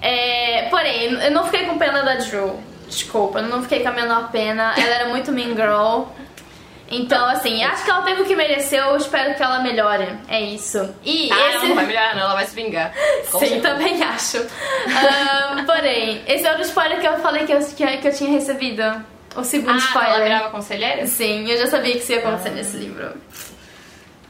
[0.00, 2.60] É, porém, eu não fiquei com pena da Drew.
[2.88, 4.72] Desculpa, eu não fiquei com a menor pena.
[4.76, 6.04] Ela era muito mean girl.
[6.90, 8.82] Então, assim, acho que ela teve o que mereceu.
[8.84, 10.08] Eu espero que ela melhore.
[10.26, 10.88] É isso.
[11.04, 11.66] E Ah, ela esse...
[11.66, 12.94] não vai melhorar, não, ela vai se vingar.
[13.30, 13.68] Com Sim, certeza.
[13.74, 14.38] também acho.
[14.38, 18.82] Ahn, porém, esse é outro spoiler que eu falei que eu, que, eu tinha recebido.
[19.36, 20.22] O segundo Ah, ela spoiler.
[20.22, 21.06] virava conselheira?
[21.06, 23.12] Sim, eu já sabia que isso ia acontecer nesse livro.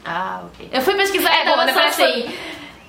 [0.08, 0.68] Ah, ok.
[0.72, 2.34] Eu fui pesquisar É, e tava só assim.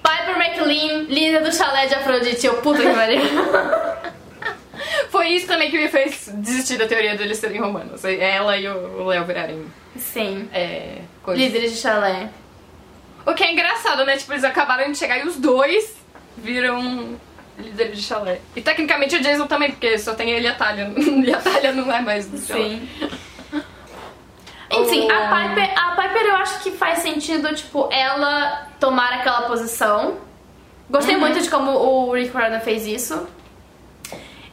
[0.02, 2.46] Piper McLean, líder do chalé de Afrodite.
[2.48, 3.22] Eu, puta que pariu.
[5.10, 8.04] Foi isso também que me fez desistir da teoria deles serem romanos.
[8.06, 9.66] Ela e o Léo virarem
[9.98, 10.48] Sim.
[10.54, 11.44] é, coisas.
[11.44, 12.30] Líderes de chalé.
[13.26, 14.16] O que é engraçado, né?
[14.16, 15.96] Tipo, eles acabaram de chegar e os dois
[16.38, 17.20] viram
[17.58, 18.40] líderes de chalé.
[18.56, 20.90] E tecnicamente o Jason também, porque só tem ele e a Talia.
[20.96, 22.62] E a Talia não é mais do chalé.
[22.62, 22.90] Sim.
[24.72, 30.18] Enfim, a Piper, a Piper eu acho que faz sentido, tipo, ela tomar aquela posição.
[30.90, 33.28] Gostei muito de como o Rick Riordan fez isso.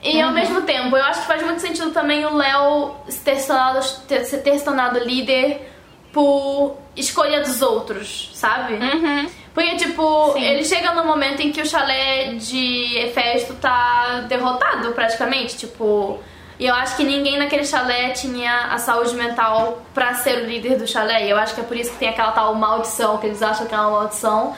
[0.03, 2.95] E ao mesmo tempo, eu acho que faz muito sentido também o Léo
[3.25, 5.73] ter se tornado, ter, ter se tornado líder
[6.13, 8.75] por escolha dos outros, sabe?
[8.75, 9.29] Uhum.
[9.53, 10.45] Porque, tipo, Sim.
[10.45, 15.57] ele chega no momento em que o chalé de Hefesto tá derrotado, praticamente.
[15.57, 16.21] Tipo,
[16.59, 20.79] e eu acho que ninguém naquele chalé tinha a saúde mental pra ser o líder
[20.79, 21.27] do chalé.
[21.27, 23.67] E eu acho que é por isso que tem aquela tal maldição, que eles acham
[23.67, 24.57] que é uma maldição.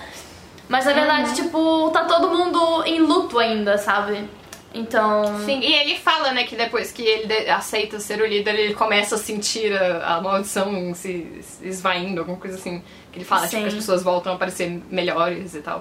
[0.68, 4.28] Mas na verdade, tipo, tá todo mundo em luto ainda, sabe?
[4.72, 5.40] Então.
[5.44, 9.14] Sim, e ele fala, né, que depois que ele aceita ser o líder, ele começa
[9.14, 12.82] a sentir a, a maldição se, se esvaindo, alguma coisa assim.
[13.10, 15.80] Que ele fala, tipo, que as pessoas voltam a parecer melhores e tal.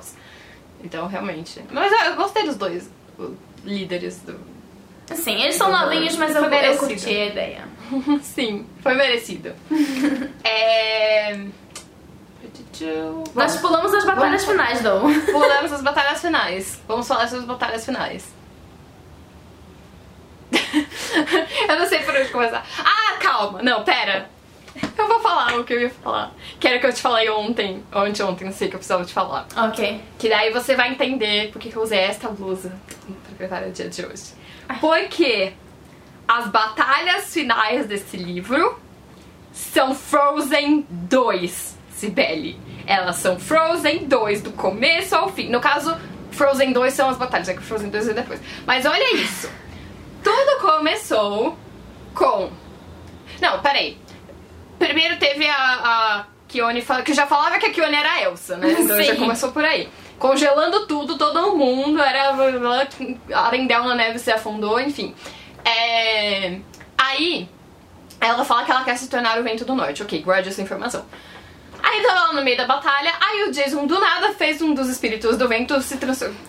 [0.84, 1.62] Então, realmente.
[1.70, 2.90] Mas eu, eu gostei dos dois
[3.64, 4.57] líderes do.
[5.10, 6.88] Assim, eles são novinhos, mas eu, Foi eu merecido.
[6.88, 7.68] curti a ideia.
[8.22, 9.54] Sim, foi merecido.
[10.44, 11.38] é.
[13.34, 15.02] Nós pulamos as batalhas Vamos- finais, Dom.
[15.32, 16.80] Pulamos as batalhas finais.
[16.88, 18.28] Vamos falar sobre as batalhas finais.
[21.68, 22.64] eu não sei por onde começar.
[22.80, 23.62] Ah, calma.
[23.64, 24.30] Não, pera.
[24.96, 26.32] Eu vou falar o que eu ia falar.
[26.60, 27.84] Que era o que eu te falei ontem.
[27.92, 29.48] Ou anteontem, não sei que eu precisava te falar.
[29.58, 30.00] Ok.
[30.20, 32.72] Que daí você vai entender por que eu usei esta blusa
[33.38, 34.34] preparar o dia de hoje.
[34.80, 35.54] Porque
[36.28, 38.80] as batalhas finais desse livro
[39.54, 42.60] são Frozen 2, Sibeli.
[42.86, 45.50] Elas são Frozen 2, do começo ao fim.
[45.50, 45.98] No caso,
[46.32, 48.40] Frozen 2 são as batalhas, é que Frozen 2 é depois.
[48.66, 49.50] Mas olha isso.
[50.24, 51.58] Tudo começou
[52.14, 52.50] com.
[53.42, 53.98] Não, peraí.
[54.78, 58.76] Primeiro teve a, a Kione, que já falava que a Kione era a Elsa, né?
[58.80, 59.20] Então já Sim.
[59.20, 59.90] começou por aí.
[60.20, 62.36] Congelando tudo, todo mundo, era.
[63.34, 65.14] Arendelle na neve se afundou, enfim.
[65.64, 66.60] É,
[66.98, 67.48] Aí,
[68.20, 70.02] ela fala que ela quer se tornar o vento do norte.
[70.02, 71.06] Ok, guarde essa informação.
[71.82, 74.90] Aí tava lá no meio da batalha, aí o Jason do nada fez um dos
[74.90, 75.98] espíritos do vento se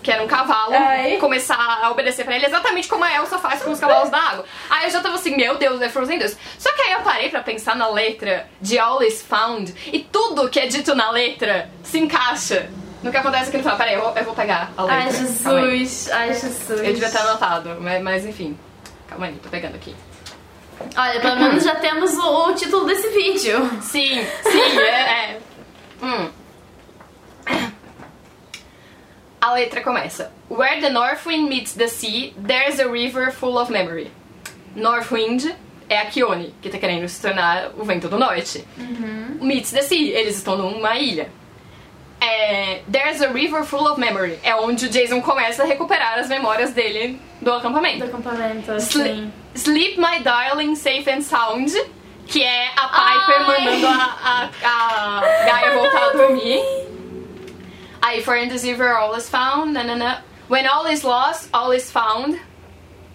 [0.01, 1.17] que era um cavalo, Ai.
[1.17, 4.45] começar a obedecer pra ele, exatamente como a Elsa faz com os cavalos da água.
[4.69, 6.37] Aí eu já tava assim, meu Deus, é Frozen 2.
[6.57, 10.49] Só que aí eu parei pra pensar na letra de All is Found e tudo
[10.49, 12.69] que é dito na letra se encaixa
[13.03, 13.77] no que acontece aqui no final.
[13.77, 15.03] Peraí, eu, vou- eu vou pegar a letra.
[15.03, 15.11] Ai.
[15.11, 16.09] Jesus.
[16.11, 16.69] Ai, Jesus.
[16.69, 18.57] Eu devia ter anotado, mas, mas enfim.
[19.07, 19.95] Calma aí, tô pegando aqui.
[20.95, 23.69] Olha, pelo menos já temos o, o título desse vídeo.
[23.81, 25.39] Sim, sim, é, é.
[26.01, 26.29] Hum.
[29.41, 33.71] A letra começa: Where the north wind meets the sea, there's a river full of
[33.71, 34.11] memory.
[34.75, 35.45] North wind
[35.89, 38.65] é a Kione, que tá querendo se tornar o vento do norte.
[39.41, 41.29] Meets the sea, eles estão numa ilha.
[42.21, 44.39] É, There's a river full of memory.
[44.43, 47.99] É onde o Jason começa a recuperar as memórias dele do acampamento.
[47.99, 49.33] Do acampamento, Sli- assim.
[49.55, 51.71] Sleep My Darling Safe and Sound,
[52.27, 53.43] que é a Piper Ai.
[53.65, 56.61] mandando a, a, a Gaia voltar a dormir.
[58.01, 60.21] Aí, For in this river all is found, nanana.
[60.47, 62.39] When all is lost, all is found.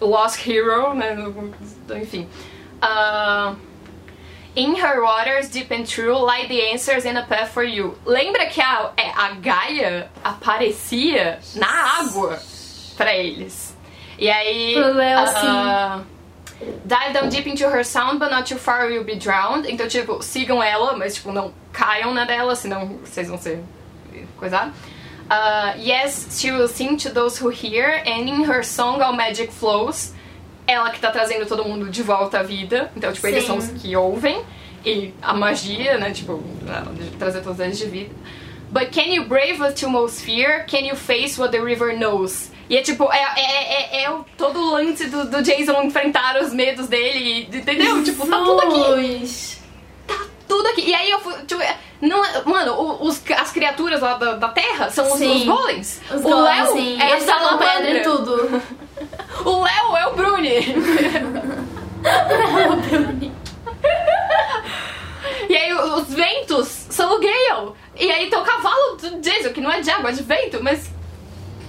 [0.00, 1.16] Lost Hero, né?
[1.90, 2.28] Enfim.
[2.82, 3.54] Ah,
[4.56, 7.98] in her waters, deep and true, lie the answers and a path for you.
[8.04, 11.66] Lembra que a, é, a Gaia aparecia na
[12.00, 12.38] água
[12.96, 13.74] pra eles.
[14.18, 14.76] E aí.
[14.76, 16.02] Ah,
[16.86, 19.66] Dive down deep into her sound, but not too far you'll be drowned.
[19.66, 23.62] Então, tipo, sigam ela, mas, tipo, não caiam na dela, senão vocês vão ser
[24.38, 24.72] coisados.
[25.28, 29.50] Uh, yes, she will sing to those who hear, and in her song all magic
[29.50, 30.13] flows.
[30.66, 32.90] Ela que tá trazendo todo mundo de volta à vida.
[32.96, 33.46] Então, tipo, eles Sim.
[33.48, 34.42] são os que ouvem.
[34.84, 36.42] E a magia, né, tipo,
[37.18, 38.14] trazer todos eles de vida.
[38.70, 40.66] But can you brave what you most fear?
[40.66, 42.50] Can you face what the river knows?
[42.68, 46.40] E é tipo, é, é, é, é o- todo o lance do, do Jason enfrentar
[46.42, 48.02] os medos dele, entendeu?
[48.02, 49.02] Tipo, tá tudo aqui.
[49.12, 49.62] Jesus.
[50.06, 50.16] Tá
[50.48, 50.80] tudo aqui.
[50.88, 51.34] E aí eu fui.
[51.46, 51.62] Tipo,
[52.00, 56.00] não, é- mano, os, as criaturas lá da, da Terra são os, os golems.
[56.10, 56.98] Os o golems, Léo sim.
[57.00, 57.98] é a Eles jogam pedra salamandra.
[57.98, 58.62] em tudo.
[59.44, 60.54] O Léo é o Bruni.
[65.48, 67.72] e aí o- os ventos são o Gale.
[67.98, 70.62] E aí tem o cavalo do Jason, que não é de água, é de vento,
[70.62, 70.90] mas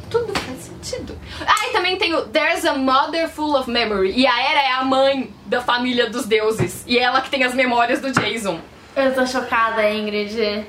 [0.09, 1.17] tudo faz sentido.
[1.45, 4.13] Ah, e também tem o There's a Mother Full of Memory.
[4.15, 6.83] E a Era é a mãe da família dos deuses.
[6.87, 8.59] E é ela que tem as memórias do Jason.
[8.95, 10.41] Eu tô chocada, Ingrid.
[10.41, 10.65] É.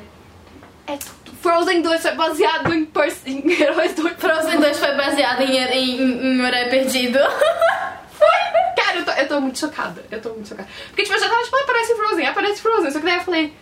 [1.41, 2.89] Frozen 2 foi baseado em,
[3.26, 7.18] em Heróis do Frozen 2 foi baseado em, em, em Horário Perdido.
[8.16, 8.82] Foi!
[8.82, 10.03] Cara, eu tô, eu tô muito chocada.
[10.11, 10.68] Eu tô muito chocada.
[10.89, 12.91] Porque, tipo, eu já tava, tipo, aparece Frozen, aparece Frozen.
[12.91, 13.53] Só que daí eu falei,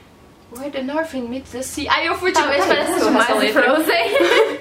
[0.57, 1.93] Where the Northern meets the sea.
[1.93, 3.27] Aí eu fui, tipo, Talvez pareça isso, mais.
[3.53, 4.61] Frozen.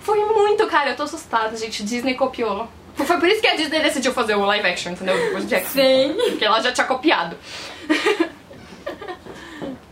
[0.00, 0.90] Foi muito, cara.
[0.90, 1.82] Eu tô assustada, gente.
[1.82, 2.68] Disney copiou.
[2.94, 5.16] Foi por isso que a Disney decidiu fazer o live action, entendeu?
[5.40, 5.80] De Jackson.
[5.80, 6.14] Sim.
[6.30, 7.36] Porque ela já tinha copiado.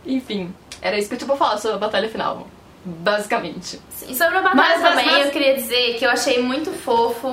[0.05, 0.53] Enfim,
[0.83, 2.47] era isso que eu tipo falar sobre a batalha final.
[2.85, 3.79] Basicamente.
[4.07, 6.71] E sobre a batalha Mas, mas, também, mas- eu queria dizer que eu achei muito
[6.71, 7.27] fofo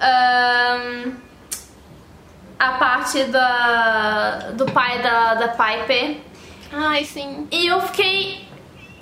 [0.00, 1.12] ahn,
[2.58, 6.16] a parte da, do pai da, da Piper.
[6.72, 7.46] Ai, sim.
[7.52, 8.42] E eu fiquei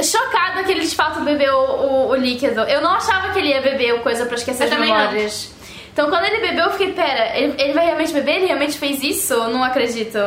[0.02, 2.62] chocada que ele de fato bebeu o, o líquido.
[2.62, 4.98] Eu não achava que ele ia beber o coisa pra esquecer Eu as também não.
[4.98, 5.54] memórias.
[5.92, 8.36] Então quando ele bebeu, eu fiquei, pera, ele, ele vai realmente beber?
[8.36, 9.36] Ele realmente fez isso?
[9.48, 10.18] Não acredito.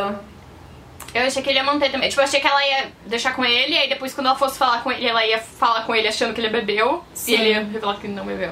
[1.15, 2.09] Eu achei que ele ia manter também.
[2.09, 4.57] Tipo, eu achei que ela ia deixar com ele, e aí depois quando ela fosse
[4.57, 7.31] falar com ele, ela ia falar com ele achando que ele bebeu, Sim.
[7.31, 8.51] e ele ia revelar que não bebeu.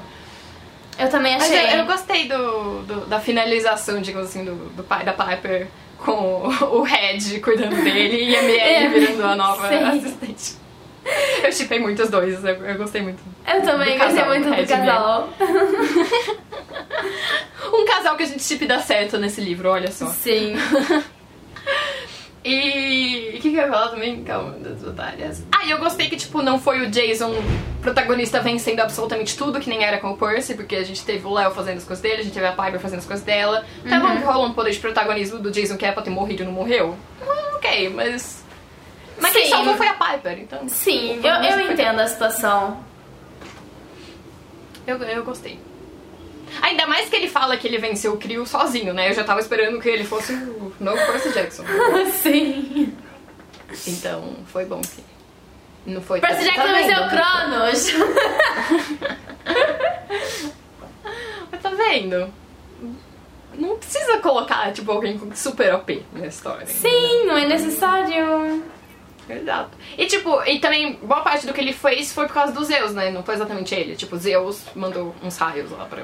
[0.98, 1.74] Eu também Mas achei.
[1.74, 6.12] eu, eu gostei do, do- da finalização, digamos assim, do, do pai da Piper com
[6.12, 9.84] o, o Red cuidando dele e a Miele É, virando a nova sim.
[9.84, 10.54] assistente.
[11.44, 13.22] Eu chipei muito os dois, eu, eu gostei muito.
[13.46, 15.30] Eu também gostei muito do casal.
[17.74, 20.06] Um casal que a gente chip dá certo nesse livro, olha só.
[20.08, 20.54] Sim.
[22.46, 24.22] E o que, que eu ia falar também?
[24.24, 25.44] Calma, das batalhas.
[25.52, 27.34] Ah, e eu gostei que, tipo, não foi o Jason
[27.82, 31.34] protagonista vencendo absolutamente tudo, que nem era com o Percy, porque a gente teve o
[31.34, 33.66] Léo fazendo as coisas dele, a gente teve a Piper fazendo as coisas dela.
[33.88, 36.44] Tá bom que rolou um poder de protagonismo do Jason que é pra ter morrido
[36.44, 36.98] e não morreu?
[37.22, 38.44] Hum, ok, mas.
[39.22, 39.52] Mas quem Sim.
[39.52, 40.68] salvou foi a Piper, então.
[40.68, 42.84] Sim, Foi eu, eu entendo a situação.
[44.86, 45.60] Eu, eu gostei.
[46.62, 49.10] Ainda mais que ele fala que ele venceu o Crio sozinho, né?
[49.10, 51.64] Eu já tava esperando que ele fosse o novo Percy Jackson.
[52.22, 52.96] Sim.
[53.88, 55.04] Então, foi bom que.
[55.86, 57.94] Não foi Percy Jackson tá venceu o Cronos.
[61.52, 62.34] Mas tá vendo?
[63.56, 66.66] Não precisa colocar, tipo, alguém com super OP na história.
[66.66, 68.64] Sim, não é necessário.
[69.30, 69.78] Exato.
[69.98, 72.94] E, tipo, e também, boa parte do que ele fez foi por causa do Zeus,
[72.94, 73.12] né?
[73.12, 73.96] Não foi exatamente ele.
[73.96, 76.04] Tipo, Zeus mandou uns raios lá pra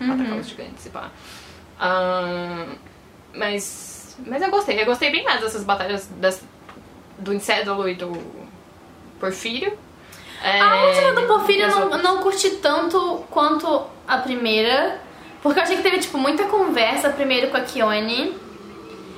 [0.00, 1.10] atacar os gigantes e pá.
[3.34, 4.80] Mas, mas eu gostei.
[4.80, 6.42] Eu gostei bem mais dessas batalhas das,
[7.18, 8.12] do Incédulo e do
[9.20, 9.76] Porfírio.
[10.42, 15.00] É, A última do Porfírio eu não, não curti tanto quanto a primeira.
[15.42, 18.36] Porque eu achei que teve, tipo, muita conversa primeiro com a Kione.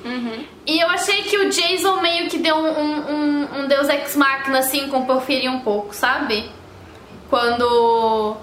[0.05, 0.45] Uhum.
[0.65, 4.15] E eu achei que o Jason meio que deu um, um, um- um Deus Ex
[4.15, 6.49] Machina, assim, com o Porfírio um pouco, sabe?
[7.29, 8.37] Quando...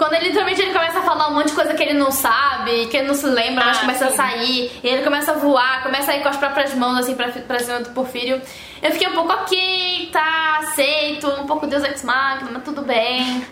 [0.00, 2.86] Quando ele literalmente ele começa a falar um monte de coisa que ele não sabe,
[2.86, 4.12] que ele não se lembra, mas Ah, começa sim.
[4.14, 7.14] a sair, e ele começa a voar, começa a ir com as próprias mãos assim
[7.14, 8.40] pra, pra cima do Porfírio.
[8.82, 13.44] Eu fiquei um pouco ok, tá, aceito, um pouco Deus Ex Machina, mas tudo bem.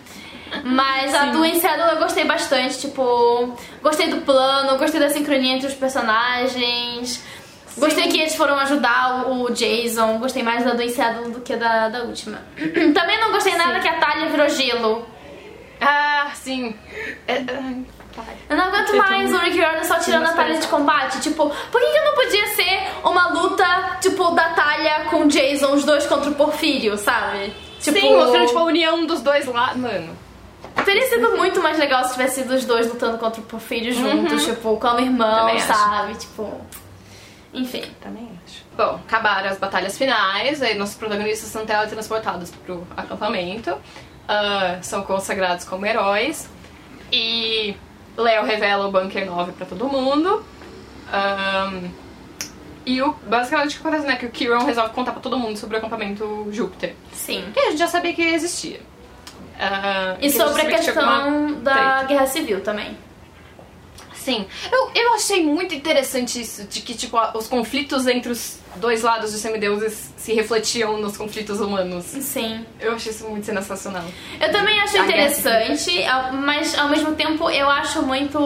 [0.63, 1.31] Mas a Sim.
[1.33, 7.23] do Enceador eu gostei bastante, tipo, gostei do plano, gostei da sincronia entre os personagens.
[7.77, 11.89] Gostei que eles foram ajudar o Jason, gostei mais da do Enceador do que da,
[11.89, 12.39] da última.
[12.95, 15.18] Também não gostei nada que a Talia virou gelo.
[15.81, 16.75] Ah, sim.
[17.27, 17.43] É, é,
[18.15, 18.35] vai.
[18.49, 21.19] Eu não aguento mais o Rick Riordan só tirando a Talia de combate.
[21.21, 25.71] Tipo, por que, que não podia ser uma luta, tipo, da Talia com o Jason,
[25.73, 27.53] os dois contra o Porfírio, sabe?
[27.79, 29.77] Tipo, Sim, mostrando tipo, a união dos dois lados.
[29.77, 30.17] Mano.
[30.83, 34.43] Teria sido muito mais legal se tivesse sido os dois lutando contra o Porfírio juntos,
[34.45, 35.37] tipo, como irmãos, Uhum.
[35.39, 35.67] Também acho.
[35.67, 36.15] sabe?
[36.15, 36.61] Tipo.
[37.53, 37.83] Enfim.
[38.01, 38.63] Também acho.
[38.77, 43.75] Bom, acabaram as batalhas finais, aí nossos protagonistas são teletransportados pro acampamento,
[44.29, 46.47] ah, são consagrados como heróis,
[47.11, 47.75] e
[48.15, 50.45] Léo revela o Bunker 9 pra todo mundo.
[51.11, 51.89] Ahn,
[52.85, 54.15] e o, basicamente o que acontece, né?
[54.15, 56.95] Que o Kiron resolve contar pra todo mundo sobre o acampamento Júpiter.
[57.11, 57.43] Sim.
[57.53, 58.81] Que a gente já sabia que existia.
[59.59, 62.03] Ah, E que sobre a questão da treta.
[62.05, 62.95] Guerra Civil também.
[64.13, 69.01] Sim, eu, eu achei muito interessante isso, de que, tipo, os conflitos entre os dois
[69.01, 72.05] lados dos semideuses se refletiam nos conflitos humanos.
[72.05, 72.65] Sim.
[72.79, 74.03] Eu achei isso muito sensacional.
[74.39, 75.91] Eu também acho interessante,
[76.43, 78.39] mas ao mesmo tempo eu acho muito.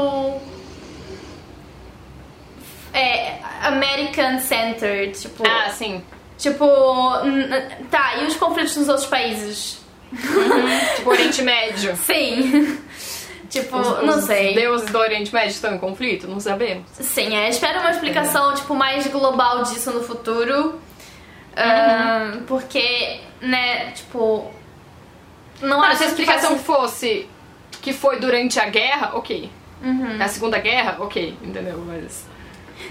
[2.93, 3.37] É.
[3.63, 5.43] American centered, tipo.
[5.47, 6.03] Ah, sim.
[6.37, 6.65] Tipo.
[7.89, 9.79] Tá, e os conflitos nos outros países?
[10.95, 11.95] tipo, Oriente Médio.
[12.05, 12.77] Sim.
[13.61, 14.53] Tipo, Os- não os sei.
[14.53, 16.27] deuses do Oriente Médio estão em conflito?
[16.27, 16.85] Não sabemos.
[16.93, 20.79] Sim, é, espero uma explicação tipo mais global disso no futuro.
[21.55, 24.51] Ahn, porque, né, tipo.
[25.61, 27.29] Não Ah, acho se a que explicação faz- fosse
[27.81, 29.49] que foi durante a guerra, ok.
[29.81, 30.17] Uhum.
[30.19, 31.81] A Segunda Guerra, ok, entendeu?
[31.85, 32.25] Mas.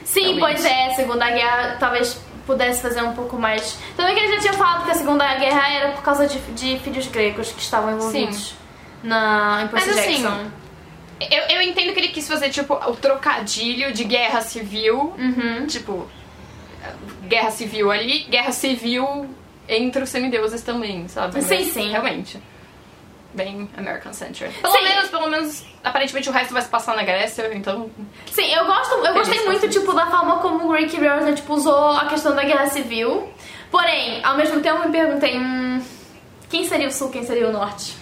[0.05, 0.41] Sim, Realmente.
[0.41, 3.79] pois é, a Segunda Guerra talvez pudesse fazer um pouco mais.
[3.97, 6.79] Também que eles já tinham falado que a Segunda Guerra era por causa de, de
[6.81, 8.55] filhos gregos que estavam envolvidos
[9.03, 10.51] na em Percy Mas, assim, Jackson.
[11.31, 15.67] Eu, eu entendo que ele quis fazer, tipo, o trocadilho de guerra civil Uhum.
[15.67, 16.09] Tipo,
[17.29, 19.29] guerra civil ali, guerra civil
[19.69, 21.41] entre os semideuses também, sabe?
[21.43, 21.91] Sim, Mas, sim.
[21.91, 22.41] Realmente.
[23.35, 24.51] Bem American Century.
[24.61, 24.83] Pelo Sim.
[24.83, 27.89] menos, pelo menos, aparentemente o resto vai se passar na Grécia, então.
[28.31, 29.81] Sim, eu gosto, eu gostei muito, isso.
[29.81, 33.33] tipo, da forma como o Rick Riordan, tipo, usou a questão da guerra civil.
[33.71, 35.81] Porém, ao mesmo tempo eu me perguntei, hum,
[36.51, 37.97] quem seria o sul, quem seria o norte?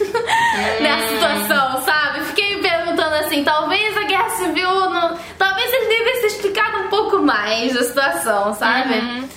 [0.80, 2.24] Nessa situação, sabe?
[2.26, 6.88] Fiquei me perguntando assim, talvez a guerra civil, não, talvez ele devesse ter explicado um
[6.88, 8.94] pouco mais da situação, sabe?
[8.94, 9.28] Uhum.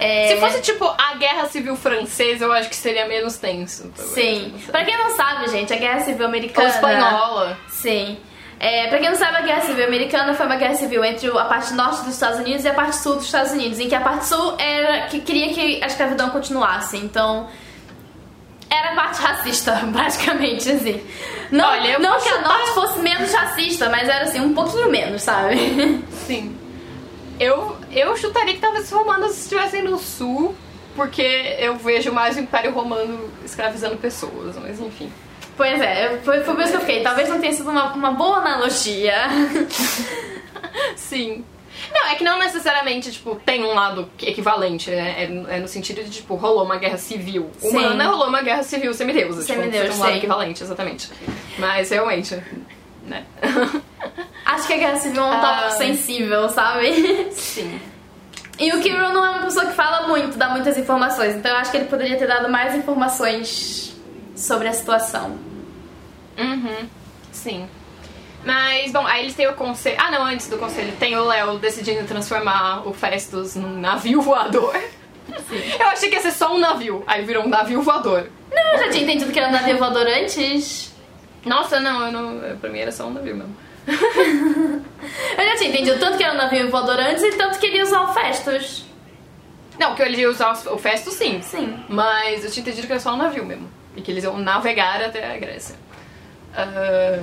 [0.00, 3.90] É, Se fosse, tipo, a guerra civil francesa, eu acho que seria menos tenso.
[3.96, 4.14] talvez.
[4.14, 4.54] Sim.
[4.70, 6.68] Pra quem não sabe, gente, a guerra civil Ou americana...
[6.68, 7.58] espanhola.
[7.68, 8.18] Sim.
[8.60, 11.44] É, pra quem não sabe, a Guerra Civil Americana foi uma guerra civil entre a
[11.44, 14.00] parte norte dos Estados Unidos e a parte sul dos Estados Unidos, em que a
[14.00, 16.96] parte sul era que queria que a escravidão continuasse.
[16.96, 17.48] Então,
[18.70, 21.02] era parte racista, praticamente, assim.
[21.50, 25.22] Não, Olha, não que a norte fosse menos racista, mas era assim, um pouquinho menos,
[25.22, 26.04] sabe?
[26.26, 26.56] Sim.
[27.40, 30.54] Eu, eu chutaria que talvez os romanos estivessem no sul,
[30.94, 35.10] porque eu vejo mais o Império Romano escravizando pessoas, mas enfim.
[35.56, 37.02] Pois é, foi, foi por isso que eu fiquei.
[37.02, 39.28] Talvez não tenha sido uma, uma boa analogia.
[40.94, 41.44] Sim.
[41.92, 45.14] Não, é que não necessariamente, tipo, tem um lado equivalente, né?
[45.22, 47.68] É, é no sentido de, tipo, rolou uma guerra civil Sim.
[47.68, 49.42] humana, rolou uma guerra civil semideusa.
[49.42, 50.18] Semideus, tipo, tem um lado sim.
[50.18, 51.10] equivalente, exatamente.
[51.58, 52.42] Mas, realmente,
[53.04, 53.24] né?
[54.44, 55.40] Acho que a Guerra Civil é um Ah.
[55.40, 57.28] tópico sensível, sabe?
[57.32, 57.78] Sim.
[58.58, 61.58] E o Kiro não é uma pessoa que fala muito, dá muitas informações, então eu
[61.58, 63.94] acho que ele poderia ter dado mais informações
[64.34, 65.38] sobre a situação.
[66.36, 66.88] Uhum.
[67.30, 67.68] Sim.
[68.44, 69.96] Mas, bom, aí eles têm o conselho.
[69.98, 74.74] Ah, não, antes do conselho, tem o Léo decidindo transformar o Festus num navio voador.
[75.78, 78.30] Eu achei que ia ser só um navio, aí virou um navio voador.
[78.50, 80.90] Não, eu já tinha entendido que era um navio voador antes.
[81.44, 82.56] Nossa, não, eu não.
[82.56, 83.54] Pra mim era só um navio mesmo.
[85.38, 87.76] Eu já tinha entendido tanto que era um navio voador antes e tanto que ele
[87.78, 88.84] ia usar o Festus.
[89.78, 91.40] Não, que ele ia usar o Festus, sim.
[91.40, 91.78] Sim.
[91.88, 93.70] Mas eu tinha entendido que era só um navio mesmo.
[93.96, 95.76] E que eles iam navegar até a Grécia.
[96.54, 97.22] Ah,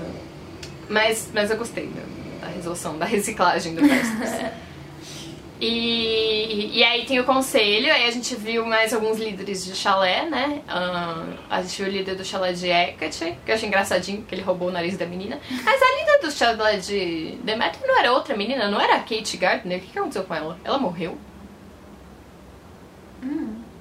[0.90, 4.52] mas, mas eu gostei da, da resolução, da reciclagem do Festus.
[5.60, 10.30] e, e aí tem o conselho, aí a gente viu mais alguns líderes de chalé,
[10.30, 10.62] né?
[10.68, 14.36] Ah, a gente viu o líder do chalé de Hecate, que eu achei engraçadinho, que
[14.36, 15.40] ele roubou o nariz da menina.
[15.64, 19.38] Mas a líder do chalé de Demeter não era outra menina, não era a Kate
[19.38, 19.78] Gardner?
[19.78, 20.60] O que que aconteceu com ela?
[20.64, 21.18] Ela morreu?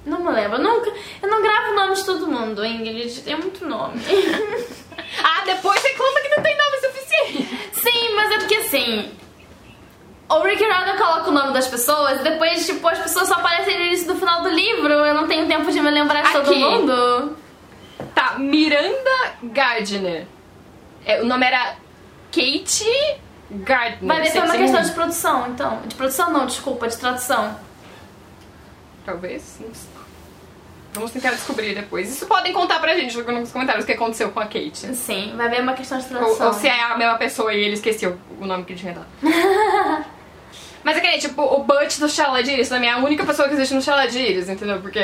[0.05, 0.57] Não me lembro.
[0.57, 3.21] Eu não, eu não gravo o nome de todo mundo, Ingrid.
[3.21, 3.99] Tem muito nome.
[5.23, 7.69] ah, depois reclama que não tem nome suficiente.
[7.73, 9.11] Sim, mas é porque assim.
[10.29, 13.77] O Rick Riordan coloca o nome das pessoas e depois, tipo, as pessoas só aparecem
[13.77, 14.91] no início do final do livro.
[14.91, 16.59] Eu não tenho tempo de me lembrar de todo Aqui.
[16.59, 17.37] mundo.
[18.13, 20.27] Tá, Miranda Gardner.
[21.05, 21.75] É, o nome era
[22.31, 23.19] Kate
[23.51, 24.07] Gardner.
[24.07, 25.81] Vai ver se é uma questão de produção, então.
[25.85, 27.59] De produção não, desculpa, de tradução.
[29.05, 29.94] Talvez, não sei.
[30.95, 32.09] Vamos tentar descobrir depois.
[32.09, 34.95] Isso podem contar pra gente nos comentários o que aconteceu com a Kate.
[34.95, 36.47] Sim, vai ver é uma questão de Ou, tradução.
[36.47, 39.07] ou se é a mesma pessoa e ele esqueceu o nome que ele tinha dado.
[40.83, 43.73] Mas é que tipo, o Butch do Chaladires também é a única pessoa que existe
[43.73, 44.79] no Chaladires, entendeu?
[44.79, 44.99] Porque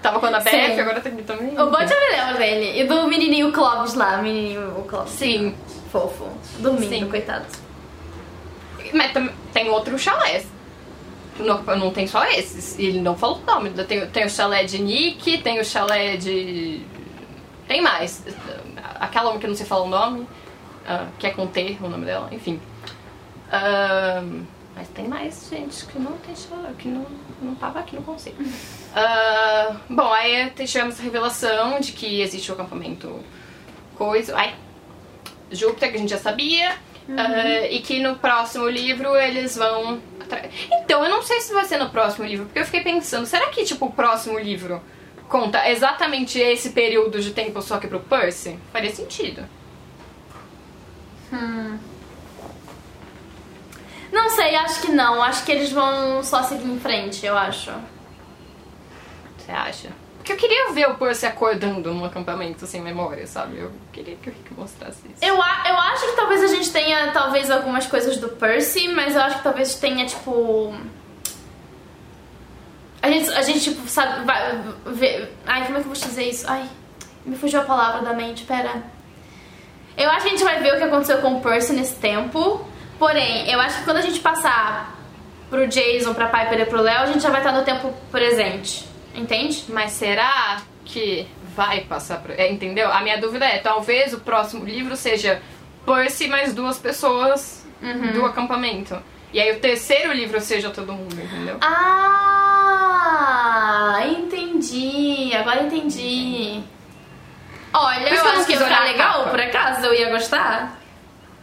[0.00, 0.40] tava com a.
[0.40, 1.48] Beth, agora tem aqui também.
[1.60, 2.80] O Butch eu me lembro dele.
[2.80, 5.12] E do menininho Clovis lá, o menininho o Clovis.
[5.12, 5.54] Sim.
[5.92, 6.26] Fofo.
[6.58, 7.08] Dormindo, Sim.
[7.10, 7.44] coitado.
[8.94, 9.12] Mas
[9.52, 10.42] tem outro chalé.
[11.38, 12.78] Não, não tem só esses.
[12.78, 13.70] E ele não falou o nome.
[13.84, 16.80] Tem, tem o chalé de Nick, tem o chalé de.
[17.68, 18.22] Tem mais.
[19.00, 20.26] Aquela uma que não sei falar o nome,
[20.86, 22.60] ah, que é com T o nome dela, enfim.
[23.50, 24.22] Ah,
[24.74, 27.06] mas tem mais gente que não tem chalé, que não,
[27.42, 28.42] não tava aqui no conceito.
[28.94, 33.20] Ah, bom, aí tivemos a revelação de que existe o acampamento
[33.96, 34.34] coisa.
[34.36, 34.54] Ai,
[35.50, 36.76] Júpiter, que a gente já sabia.
[37.16, 40.00] ah, e que no próximo livro eles vão.
[40.26, 40.48] Atra-
[40.82, 43.46] Então, eu não sei se vai ser no próximo livro, porque eu fiquei pensando, será
[43.48, 44.80] que, tipo, o próximo livro
[45.28, 48.58] conta exatamente esse período de tempo só que pro Percy?
[48.72, 49.44] Faria sentido.
[54.12, 55.22] Não sei, acho que não.
[55.22, 57.72] Acho que eles vão só seguir em frente, eu acho.
[59.38, 59.88] Você acha?
[60.26, 63.58] Porque eu queria ver o Percy acordando num acampamento sem memória, sabe?
[63.58, 65.24] Eu queria que o Rick mostrasse isso.
[65.24, 69.14] Eu, a- eu acho que talvez a gente tenha, talvez, algumas coisas do Percy, mas
[69.14, 70.74] eu acho que talvez tenha, tipo...
[73.00, 75.32] A gente, a gente tipo, sabe, vai ver...
[75.46, 76.44] Ai, como é que eu vou dizer isso?
[76.48, 76.68] Ai,
[77.24, 78.82] me fugiu a palavra da mente, pera.
[79.96, 82.66] Eu acho que a gente vai ver o que aconteceu com o Percy nesse tempo,
[82.98, 84.92] porém, eu acho que quando a gente passar
[85.48, 88.84] pro Jason, pra Piper e pro Léo, a gente já vai estar no tempo presente,
[89.16, 89.64] entende?
[89.68, 92.30] Mas será que vai passar por.
[92.30, 92.92] É, entendeu?
[92.92, 95.42] A minha dúvida é: talvez o próximo livro seja
[95.84, 97.66] Percy mais duas pessoas
[98.12, 98.96] do acampamento.
[99.32, 101.58] E aí o terceiro livro seja todo mundo, entendeu?
[101.60, 102.26] Ah,
[104.06, 105.34] entendi.
[105.34, 106.62] Agora entendi.
[107.72, 110.78] Olha, eu acho que ia ficar legal, por acaso, eu ia gostar.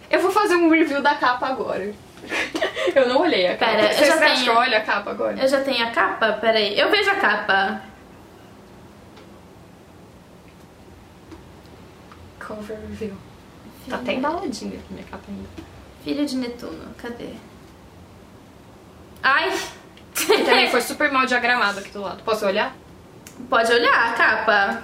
[0.10, 1.94] Eu vou fazer um review da capa agora.
[2.96, 3.72] eu não olhei a capa.
[3.72, 4.44] Pera, eu Vocês já tenho.
[4.44, 5.40] que eu olho a capa agora?
[5.40, 6.34] Eu já tenho a capa?
[6.34, 7.82] Peraí, eu vejo a capa.
[12.40, 13.14] Cover review.
[13.90, 15.50] Tá até embaladinha aqui minha capa ainda.
[16.04, 17.30] Filho de Netuno, cadê?
[19.22, 19.54] Ai!
[20.20, 22.22] E também foi super mal diagramado aqui do lado.
[22.24, 22.76] Posso olhar?
[23.50, 24.84] Pode olhar a capa.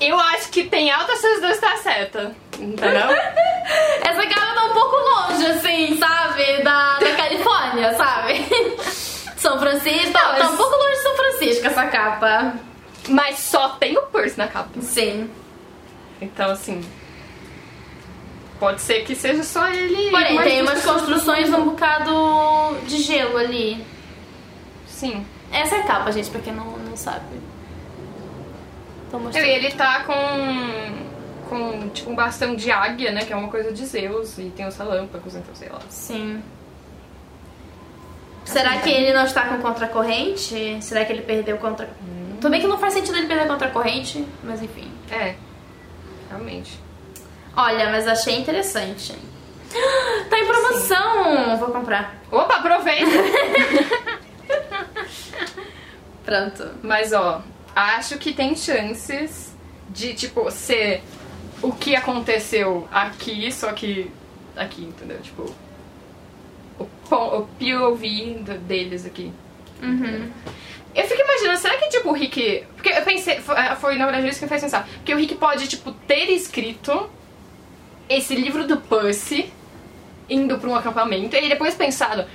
[0.00, 2.34] Eu acho que tem alta chance de estar certa.
[2.58, 3.10] Entendeu?
[4.04, 6.62] Essa capa tá um pouco longe, assim, sabe?
[6.62, 8.46] Da, da Califórnia, sabe?
[9.36, 10.12] São Francisco.
[10.12, 12.54] Tá, Não, tá mas- um pouco longe de São Francisco essa capa.
[13.08, 14.80] Mas só tem o Percy na capa.
[14.80, 15.30] Sim.
[16.20, 16.82] Então, assim.
[18.58, 20.10] Pode ser que seja só ele.
[20.10, 23.84] Porém, tem umas construções um bocado de gelo ali.
[24.88, 25.26] Sim.
[25.52, 27.38] Essa é a capa, gente, pra quem não, não sabe.
[29.10, 29.44] Tô E mostrando.
[29.46, 31.06] ele tá com.
[31.48, 33.24] Com tipo um bastão de águia, né?
[33.24, 34.36] Que é uma coisa de Zeus.
[34.38, 35.80] E tem os relâmpagos, então sei lá.
[35.88, 36.42] Sim.
[38.44, 40.78] Será que ele não está com contracorrente?
[40.80, 41.88] Será que ele perdeu contra...
[42.40, 44.88] Tudo bem que não faz sentido ele perder contracorrente, mas enfim.
[45.10, 45.34] É.
[46.28, 46.78] Realmente.
[47.56, 49.14] Olha, mas achei interessante.
[50.30, 51.56] Tá em promoção!
[51.58, 52.14] Vou comprar.
[52.30, 53.10] Opa, aproveita!
[56.24, 56.70] Pronto.
[56.82, 57.42] Mas ó,
[57.76, 59.54] acho que tem chances
[59.90, 61.02] de, tipo, ser
[61.62, 64.10] o que aconteceu aqui, só que
[64.56, 65.20] aqui, entendeu?
[65.20, 65.54] Tipo,
[66.78, 69.30] o, o POV deles aqui.
[69.82, 70.30] Uhum.
[70.94, 72.64] Eu fico imaginando, será que, tipo, o Rick.
[72.74, 74.88] Porque eu pensei, foi, foi, na verdade isso que me fez pensar.
[74.88, 77.10] Porque o Rick pode, tipo, ter escrito
[78.08, 79.52] esse livro do Percy
[80.28, 82.26] indo pra um acampamento e depois pensado.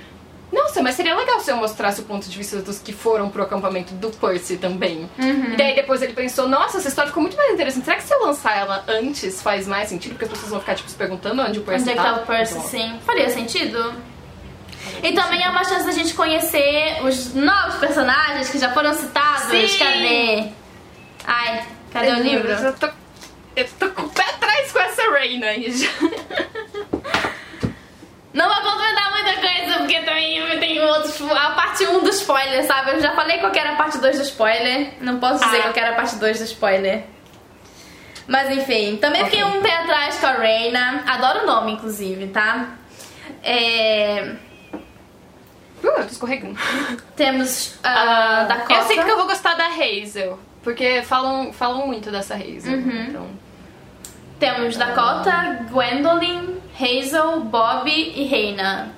[0.52, 3.42] Nossa, mas seria legal se eu mostrasse o ponto de vista dos que foram pro
[3.42, 5.08] acampamento do Percy também.
[5.18, 7.84] E daí depois ele pensou, nossa, essa história ficou muito mais interessante.
[7.84, 10.12] Será que se eu lançar ela antes faz mais sentido?
[10.12, 12.14] Porque as pessoas vão ficar, tipo, se perguntando onde o Percy Onde é que tá.
[12.14, 13.00] tá o Percy, Então, sim.
[13.06, 13.94] Faria sentido.
[15.02, 19.44] E também é uma chance da gente conhecer os novos personagens que já foram citados.
[19.44, 19.78] Sim.
[19.78, 20.48] Cadê?
[21.24, 22.50] Ai, cadê o livro?
[22.50, 22.88] Eu tô,
[23.56, 25.88] eu tô com o pé atrás com essa Reina aí já.
[28.32, 31.20] Não vou comentar muita coisa, porque também eu tenho outros.
[31.30, 32.92] A parte 1 do spoiler, sabe?
[32.92, 34.94] Eu já falei qual era a parte 2 do spoiler.
[35.00, 35.62] Não posso dizer Ah.
[35.72, 37.04] qual era a parte 2 do spoiler.
[38.26, 39.58] Mas enfim, também fiquei Ok.
[39.58, 41.02] um pé atrás com a Reina.
[41.06, 42.68] Adoro o nome, inclusive, tá?
[43.42, 44.34] É,
[45.84, 46.56] Uh, escorregando.
[47.16, 48.72] Temos a Dakota.
[48.74, 50.38] Eu sei que eu vou gostar da Hazel.
[50.62, 52.74] Porque falam, falam muito dessa Hazel.
[52.74, 53.06] Uhum.
[53.08, 53.28] Então.
[54.42, 58.92] Temos Dakota, Gwendolyn, Hazel, Bob e Reina.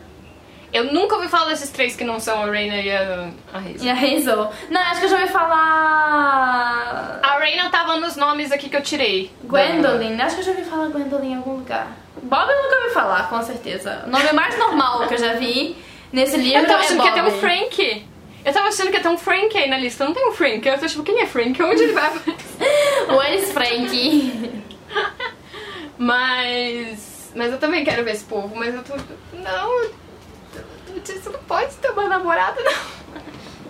[0.73, 3.77] Eu nunca ouvi falar desses três que não são a Reina e a, a Hazel.
[3.83, 4.51] E a Hazel?
[4.71, 7.21] Não, acho que eu já ouvi falar.
[7.23, 9.31] A Reina tava nos nomes aqui que eu tirei.
[9.45, 11.89] Gwendolyn, acho que eu já ouvi falar Gwendolyn em algum lugar.
[12.23, 14.05] Bob eu nunca ouvi falar, com certeza.
[14.07, 15.77] O nome mais normal que eu já vi
[16.11, 17.13] nesse livro Eu tava é achando Bob.
[17.13, 18.07] que ia ter um Frank.
[18.47, 20.07] Eu tava achando que ia ter um Frank aí na lista.
[20.07, 20.67] Não tem um Frank.
[20.67, 21.63] Eu tô tipo, quem é Frank?
[21.63, 22.11] Onde ele vai?
[23.15, 24.65] O Alice Frank.
[25.99, 27.33] Mas.
[27.35, 28.55] Mas eu também quero ver esse povo.
[28.55, 28.95] Mas eu tô.
[29.37, 29.91] Não.
[31.05, 32.95] Você não pode ter uma namorada, não.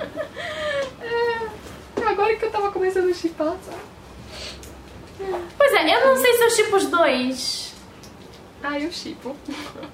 [1.97, 5.41] É, agora que eu tava começando a chipar, sabe?
[5.57, 7.75] Pois é, eu não sei se eu chipo os dois.
[8.63, 9.37] Ah, eu chipo.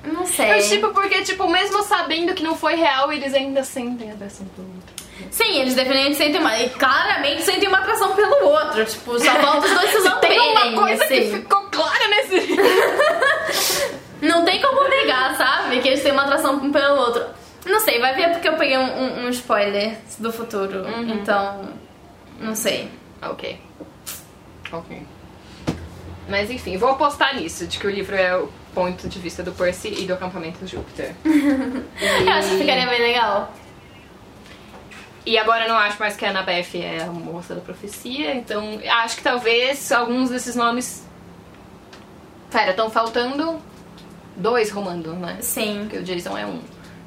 [0.04, 0.52] Não sei.
[0.52, 4.68] Eu chipo porque, tipo, mesmo sabendo que não foi real, eles ainda sentem atração pelo
[4.68, 4.99] outro.
[5.30, 6.58] Sim, eles definitivamente sentem uma.
[6.58, 8.84] E claramente sentem uma atração pelo outro.
[8.84, 11.32] Tipo, só falta os dois se Tem lamberem, uma coisa que assim.
[11.32, 12.56] ficou clara nesse.
[14.22, 15.80] Não tem como negar, sabe?
[15.80, 17.24] Que eles têm uma atração um pelo outro.
[17.64, 20.84] Não sei, vai ver porque eu peguei um, um- um spoiler do futuro.
[21.08, 21.70] Então,
[22.38, 22.90] não sei.
[23.22, 23.58] Ok.
[24.72, 25.02] Ok.
[26.28, 29.52] Mas enfim, vou apostar nisso, de que o livro é o ponto de vista do
[29.52, 31.14] Percy e do acampamento Júpiter.
[31.24, 33.52] Eu acho que ficaria bem legal.
[35.26, 38.80] E agora eu não acho mais que a Annabeth é a moça da profecia, então
[39.02, 41.06] acho que talvez alguns desses nomes.
[42.50, 43.60] Pera, estão faltando
[44.36, 45.36] dois romando, né?
[45.40, 45.80] Sim.
[45.82, 46.60] Porque o Jason é um.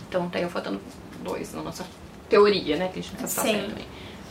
[0.08, 0.80] Então tem faltando
[1.22, 1.86] dois na nossa
[2.30, 2.90] teoria, né?
[2.94, 3.54] Que a gente não sabe Sim.
[3.56, 3.88] certo também.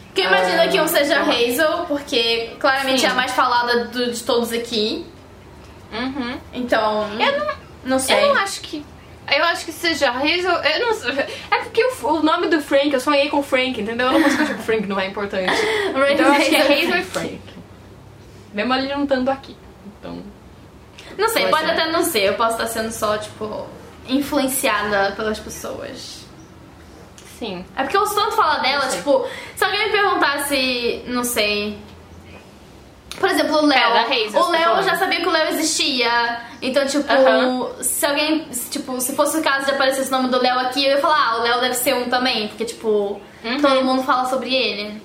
[0.07, 1.31] Porque imagina Ah, que um seja aham.
[1.33, 3.07] Hazel, porque claramente Sim.
[3.07, 5.05] é a mais falada do- de todos aqui.
[5.93, 6.39] Uhum.
[6.53, 7.09] Então.
[7.21, 7.53] Eu não,
[7.85, 8.17] Não sei.
[8.25, 8.85] Eu não acho que.
[9.31, 10.53] Eu acho que seja Hazel.
[10.53, 11.13] Eu não sei.
[11.51, 14.09] É porque o, o nome do Frank, eu sonhei com o Frank, entendeu?
[14.09, 15.53] Eu não consigo achar que o Frank não é importante.
[16.13, 17.41] Então eu acho que é Hazel e Frank.
[18.53, 19.57] Mesmo ele não estando aqui.
[19.87, 20.23] Então.
[21.17, 21.71] Não sei, pode ser.
[21.73, 22.23] até não ser.
[22.25, 23.67] Eu posso estar sendo só, tipo,
[24.09, 26.23] influenciada pelas pessoas.
[27.39, 27.65] Sim.
[27.77, 31.79] É porque eu ouço tanto falar dela, tipo, se alguém me perguntasse, não sei.
[33.19, 33.93] Por exemplo, o Léo.
[33.97, 36.41] Hazel, o Léo já sabia que o Léo existia.
[36.61, 37.71] Então, tipo, Aham.
[37.83, 38.47] se alguém.
[38.71, 41.29] Tipo, se fosse o caso de aparecesse o nome do Léo aqui, eu ia falar,
[41.33, 42.49] ah, o Léo deve ser um também.
[42.49, 43.61] Porque, tipo, Uhum.
[43.61, 45.03] todo mundo fala sobre ele.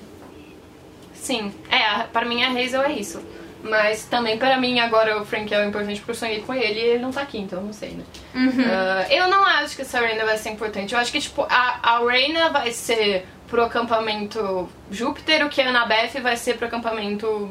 [1.14, 1.52] Sim.
[1.70, 3.20] É, para mim a Hazel é isso.
[3.62, 6.78] Mas também para mim agora o Frank é o importante porque eu sonhei com ele
[6.78, 8.04] e ele não tá aqui, então eu não sei, né?
[8.70, 10.94] Ah, eu não acho que essa Reina vai ser importante.
[10.94, 15.70] Eu acho que, tipo, a, a Reina vai ser pro acampamento Júpiter, o que a
[15.70, 17.50] Annabeth vai ser pro acampamento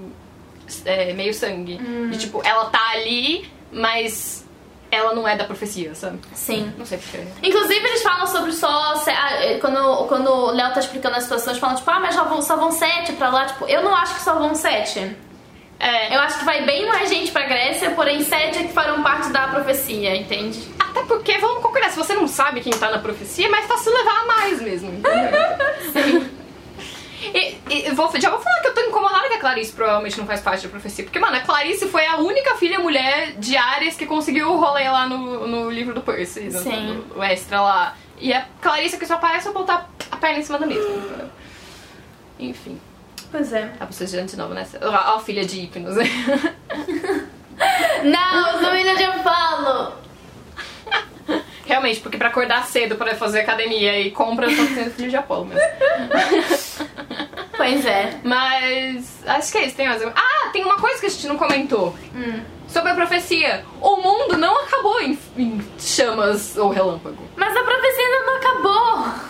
[0.85, 1.77] é, meio sangue.
[2.11, 4.45] De, tipo, ela tá ali, mas
[4.89, 6.19] ela não é da profecia, sabe?
[6.33, 6.71] Sim.
[6.77, 7.25] Não sei porquê.
[7.43, 8.67] Inclusive, eles falam sobre só.
[8.69, 12.15] ah, eh, Quando, quando o Léo tá explicando a situação, eles falam, tipo, ah, mas
[12.15, 13.45] só vão, só vão sete pra lá.
[13.45, 15.15] Tipo, eu não acho que só vão sete.
[15.79, 19.03] É, Eu acho que vai bem mais gente pra Grécia, porém sete é que farão
[19.03, 20.59] parte da profecia, entende?
[20.79, 23.93] Até porque, vamos concordar, se você não sabe quem tá na profecia, é mais fácil
[23.93, 26.27] levar a mais mesmo, entendeu?
[27.33, 30.25] E, e vou, já vou falar que eu tô incomodada que a Clarice provavelmente não
[30.27, 31.03] faz parte da profecia.
[31.03, 34.87] Porque, mano, a Clarice foi a única filha mulher de Ares que conseguiu o rolê
[34.89, 36.41] lá no, no livro do Percy.
[36.41, 37.03] no- Sim.
[37.09, 37.95] no- o extra lá.
[38.19, 41.29] E a Clarice que só aparece eu botar a perna em cima da mesa.
[42.39, 42.79] Enfim.
[43.31, 43.65] Pois é.
[43.79, 44.79] Tá vocês de novo nessa.
[44.81, 45.95] Ó, ó, filha de Hipnos.
[48.03, 49.93] Não, família de Apolo!
[51.65, 55.17] Realmente, porque pra acordar cedo pra fazer academia e compra, eu tô sendo filho de
[55.17, 55.61] Apolo mesmo.
[57.57, 58.19] Pois é.
[58.23, 59.75] Mas acho que é isso.
[59.75, 61.95] Tem mais algum- Ah, tem uma coisa que a gente não comentou.
[62.15, 62.41] Hum.
[62.67, 63.65] Sobre a profecia.
[63.81, 67.17] O mundo não acabou em, em chamas ou relâmpago.
[67.35, 69.27] Mas a profecia ainda não acabou!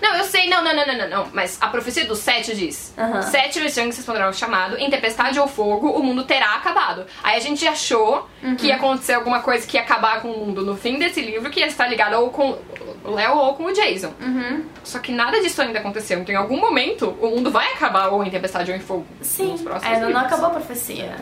[0.00, 1.28] Não, eu sei, não, não, não, não, não, não.
[1.32, 3.20] Mas a profecia do sete diz: Aham.
[3.22, 7.04] Sete se responderá ao chamado, em tempestade ou fogo, o mundo terá acabado.
[7.20, 10.64] Aí a gente achou que ia acontecer alguma coisa que ia acabar com o mundo
[10.64, 12.56] no fim desse livro, que ia estar ligado ou com
[13.04, 14.12] o Léo ou com o Jason.
[14.20, 14.64] Uhum.
[14.84, 16.18] Só que nada disso ainda aconteceu.
[16.20, 19.06] Então, em algum momento, o mundo vai acabar ou em tempestade ou em fogo.
[19.22, 21.16] Sim, nos próximos ainda não acabou a profecia.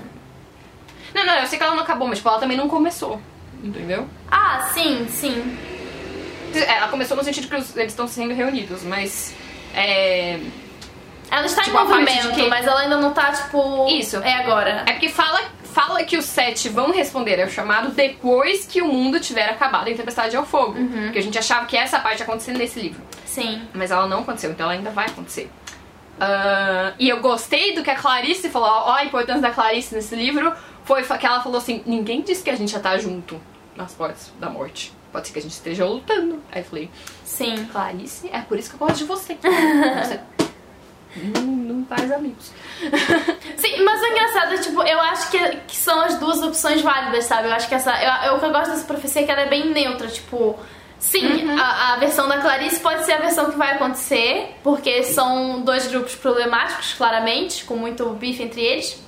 [1.14, 3.20] Não, não, eu sei que ela não acabou, mas tipo, ela também não começou.
[3.62, 4.06] Entendeu?
[4.30, 5.56] Ah, sim, sim.
[6.54, 9.34] É, Ela começou no sentido que eles estão sendo reunidos, mas.
[9.74, 10.38] É.
[11.30, 13.86] Ela está Tipo, em movimento, que- mas ela ainda não tá, tipo.
[13.88, 14.16] Isso.
[14.18, 14.84] É agora.
[14.86, 15.40] É porque fala,
[15.76, 19.94] fala que os sete vão responder ao chamado depois que o mundo tiver acabado em
[19.94, 20.72] tempestade ao fogo.
[21.04, 23.02] Porque a gente achava que essa parte ia acontecer nesse livro.
[23.26, 23.60] Sim.
[23.74, 25.50] Mas ela não aconteceu, então ela ainda vai acontecer.
[26.18, 30.16] Ah, e eu gostei do que a Clarice falou, ó, a importância da Clarice nesse
[30.16, 30.50] livro
[30.82, 33.38] foi que ela falou assim: ninguém disse que a gente ia estar junto
[33.76, 34.94] nas portas da morte.
[35.12, 36.42] Pode ser que a gente esteja lutando.
[36.50, 36.90] Aí eu falei,
[37.22, 37.66] Sim.
[37.70, 39.36] Clarice, é por isso que eu gosto de você.
[39.44, 40.20] Você
[41.16, 42.52] não, não faz amigos.
[43.56, 45.38] Sim, mas o engraçado é, tipo, eu acho que,
[45.68, 47.48] que são as duas opções válidas, sabe?
[47.48, 47.92] Eu acho que essa.
[48.02, 50.58] Eu, eu, o que eu gosto dessa profecia é que ela é bem neutra, tipo.
[50.98, 55.60] Sim, a, a versão da Clarice pode ser a versão que vai acontecer, porque são
[55.60, 58.98] dois grupos problemáticos, claramente, com muito bife entre eles.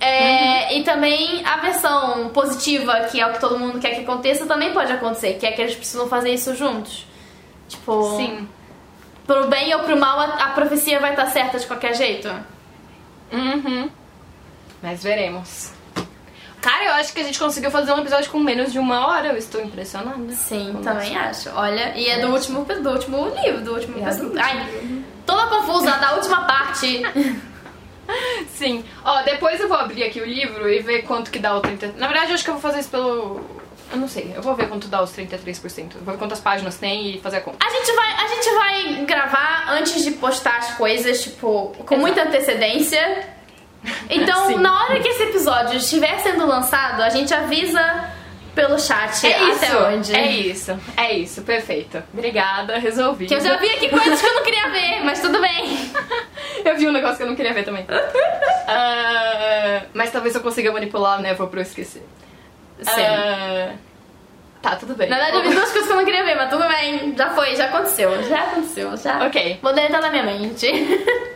[0.00, 4.44] É, E também a versão positiva, que é o que todo mundo quer que aconteça,
[4.44, 7.06] também pode acontecer, que é que eles precisam fazer isso juntos.
[7.68, 8.48] Tipo, Sim.
[9.26, 12.28] Pro bem ou pro mal, a, a profecia vai estar certa de qualquer jeito.
[13.32, 13.90] Uhum.
[14.82, 15.72] Mas veremos.
[16.60, 19.28] Cara, eu acho que a gente conseguiu fazer um episódio com menos de uma hora.
[19.28, 20.32] Eu estou impressionada.
[20.32, 21.50] Sim, também acho.
[21.50, 23.98] Olha, e é do último, do último livro, do último.
[23.98, 24.32] É do.
[24.38, 24.66] Ai,
[25.26, 27.02] toda confusa da última parte.
[28.48, 28.82] Sim.
[29.04, 31.96] Ó, depois eu vou abrir aqui o livro e ver quanto que dá o 30%.
[31.96, 33.40] Na verdade, eu acho que eu vou fazer isso pelo.
[33.94, 34.32] Eu não sei.
[34.34, 35.94] Eu vou ver quanto dá os 33%.
[35.94, 37.64] Eu vou ver quantas páginas tem e fazer a conta.
[37.64, 42.22] A gente vai, a gente vai gravar antes de postar as coisas, tipo, com muita
[42.22, 43.28] antecedência.
[44.10, 44.56] Então, Sim.
[44.56, 48.10] na hora que esse episódio estiver sendo lançado, a gente avisa
[48.54, 49.64] pelo chat É isso.
[49.64, 50.14] até onde.
[50.14, 50.80] É isso.
[50.96, 51.42] É isso.
[51.42, 52.02] Perfeito.
[52.12, 52.78] Obrigada.
[52.78, 53.26] Resolvi.
[53.26, 55.90] Que eu já vi aqui coisas que eu não queria ver, mas tudo bem.
[56.64, 57.84] Eu vi um negócio que eu não queria ver também.
[58.66, 62.02] Ah, mas talvez eu consiga manipular a névoa pra eu esquecer.
[62.84, 63.00] Sim.
[63.02, 63.72] Ah,
[64.62, 65.08] tá, tudo bem.
[65.08, 67.14] Na verdade, eu vi duas coisas que eu não queria ver, mas tudo bem.
[67.16, 68.22] Já foi, já aconteceu.
[68.24, 69.26] Já aconteceu, já.
[69.26, 69.58] Ok.
[69.62, 70.66] Vou deletar da minha mente.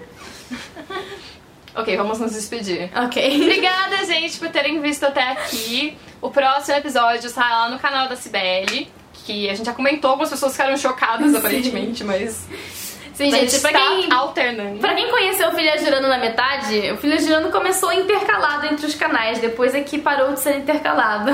[1.75, 2.91] Ok, vamos nos despedir.
[3.05, 3.41] ok.
[3.43, 5.97] Obrigada, gente, por terem visto até aqui.
[6.21, 8.91] O próximo episódio sai lá no canal da Cibele.
[9.25, 12.49] Que a gente já comentou, algumas pessoas ficaram chocadas, aparentemente, mas.
[13.19, 14.79] Sim, a gente, pra está quem, alternando.
[14.79, 18.95] pra quem conheceu o Filha Girando na metade, o Filha Girando começou intercalado entre os
[18.95, 21.31] canais, depois é que parou de ser intercalado.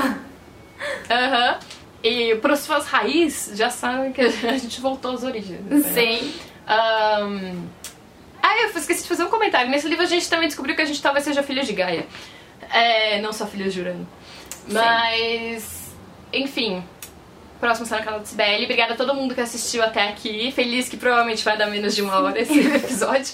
[1.09, 1.59] Aham.
[2.03, 5.61] E pros fãs raiz, já sabem que a gente voltou às origens.
[5.61, 5.81] né?
[5.93, 6.33] Sim.
[6.67, 7.67] Ahn,
[8.41, 9.69] Ah, eu esqueci de fazer um comentário.
[9.69, 12.05] Nesse livro a gente também descobriu que a gente talvez seja filho de Gaia.
[12.71, 14.07] É, não só filhos de Urano.
[14.67, 15.93] Mas,
[16.33, 16.83] enfim.
[17.59, 18.65] Próximo está no canal do Sibeli.
[18.65, 20.51] Obrigada a todo mundo que assistiu até aqui.
[20.51, 23.33] Feliz que provavelmente vai dar menos de uma hora esse episódio.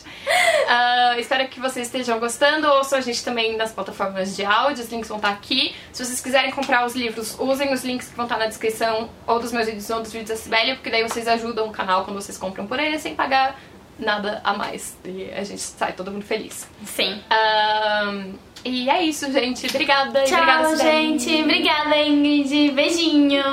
[0.67, 2.67] Ah, espero que vocês estejam gostando.
[2.67, 4.84] Ouçam a gente também nas plataformas de áudio.
[4.84, 5.76] Os links vão estar aqui.
[5.91, 9.39] Se vocês quiserem comprar os livros, usem os links que vão estar na descrição ou
[9.39, 12.22] dos meus vídeos ou dos vídeos da Sibeli, porque daí vocês ajudam o canal quando
[12.22, 13.59] vocês compram por ele sem pagar
[13.99, 14.97] nada a mais.
[15.03, 16.67] E a gente sai todo mundo feliz.
[16.86, 17.22] Sim.
[18.63, 19.65] E é isso, gente.
[19.67, 20.19] Obrigada.
[20.19, 21.19] obrigada, Tchau, Sibeli.
[21.19, 21.41] gente.
[21.41, 22.72] Obrigada, Ingrid.
[22.72, 23.43] Beijinho.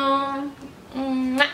[0.98, 1.48] 嗯，嗱。